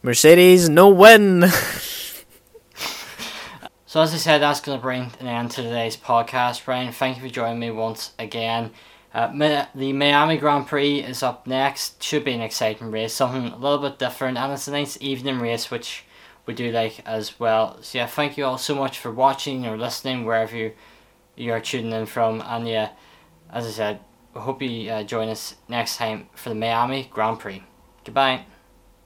Mercedes, 0.04 0.70
no 0.70 0.90
win. 0.90 1.46
So 3.94 4.02
as 4.02 4.12
I 4.12 4.18
said, 4.18 4.42
that's 4.42 4.60
going 4.60 4.76
to 4.76 4.82
bring 4.82 5.12
an 5.20 5.28
end 5.28 5.52
to 5.52 5.62
today's 5.62 5.96
podcast. 5.96 6.66
Brian, 6.66 6.92
thank 6.92 7.18
you 7.18 7.22
for 7.22 7.30
joining 7.30 7.60
me 7.60 7.70
once 7.70 8.14
again. 8.18 8.72
Uh, 9.14 9.28
the 9.76 9.94
Miami 9.94 10.38
Grand 10.38 10.66
Prix 10.66 11.02
is 11.02 11.22
up 11.22 11.46
next. 11.46 12.02
Should 12.02 12.26
be 12.26 12.34
an 12.34 12.42
exciting 12.42 12.90
race, 12.90 13.14
something 13.14 13.54
a 13.54 13.56
little 13.56 13.78
bit 13.78 14.00
different, 14.00 14.40
and 14.40 14.52
it's 14.52 14.68
a 14.68 14.72
nice 14.72 14.98
evening 15.00 15.38
race, 15.40 15.70
which 15.70 16.06
we 16.48 16.56
do 16.56 16.72
like 16.72 17.08
as 17.08 17.40
well. 17.40 17.84
So 17.84 18.00
yeah, 18.00 18.08
thank 18.08 18.36
you 18.36 18.46
all 18.46 18.58
so 18.58 18.74
much 18.74 18.98
for 18.98 19.12
watching 19.12 19.68
or 19.68 19.78
listening 19.78 20.26
wherever 20.26 20.58
you 20.58 20.72
you 21.36 21.52
are 21.52 21.60
tuning 21.62 21.92
in 21.92 22.08
from. 22.08 22.42
And 22.42 22.68
yeah, 22.68 22.94
as 23.52 23.68
I 23.68 23.70
said, 23.70 24.00
I 24.36 24.40
hope 24.40 24.64
you 24.64 24.90
uh, 24.90 25.04
join 25.04 25.30
us 25.30 25.54
next 25.68 25.98
time 25.98 26.30
for 26.34 26.50
the 26.50 26.56
Miami 26.56 27.12
Grand 27.14 27.40
Prix. 27.40 27.62
Goodbye. 28.04 28.46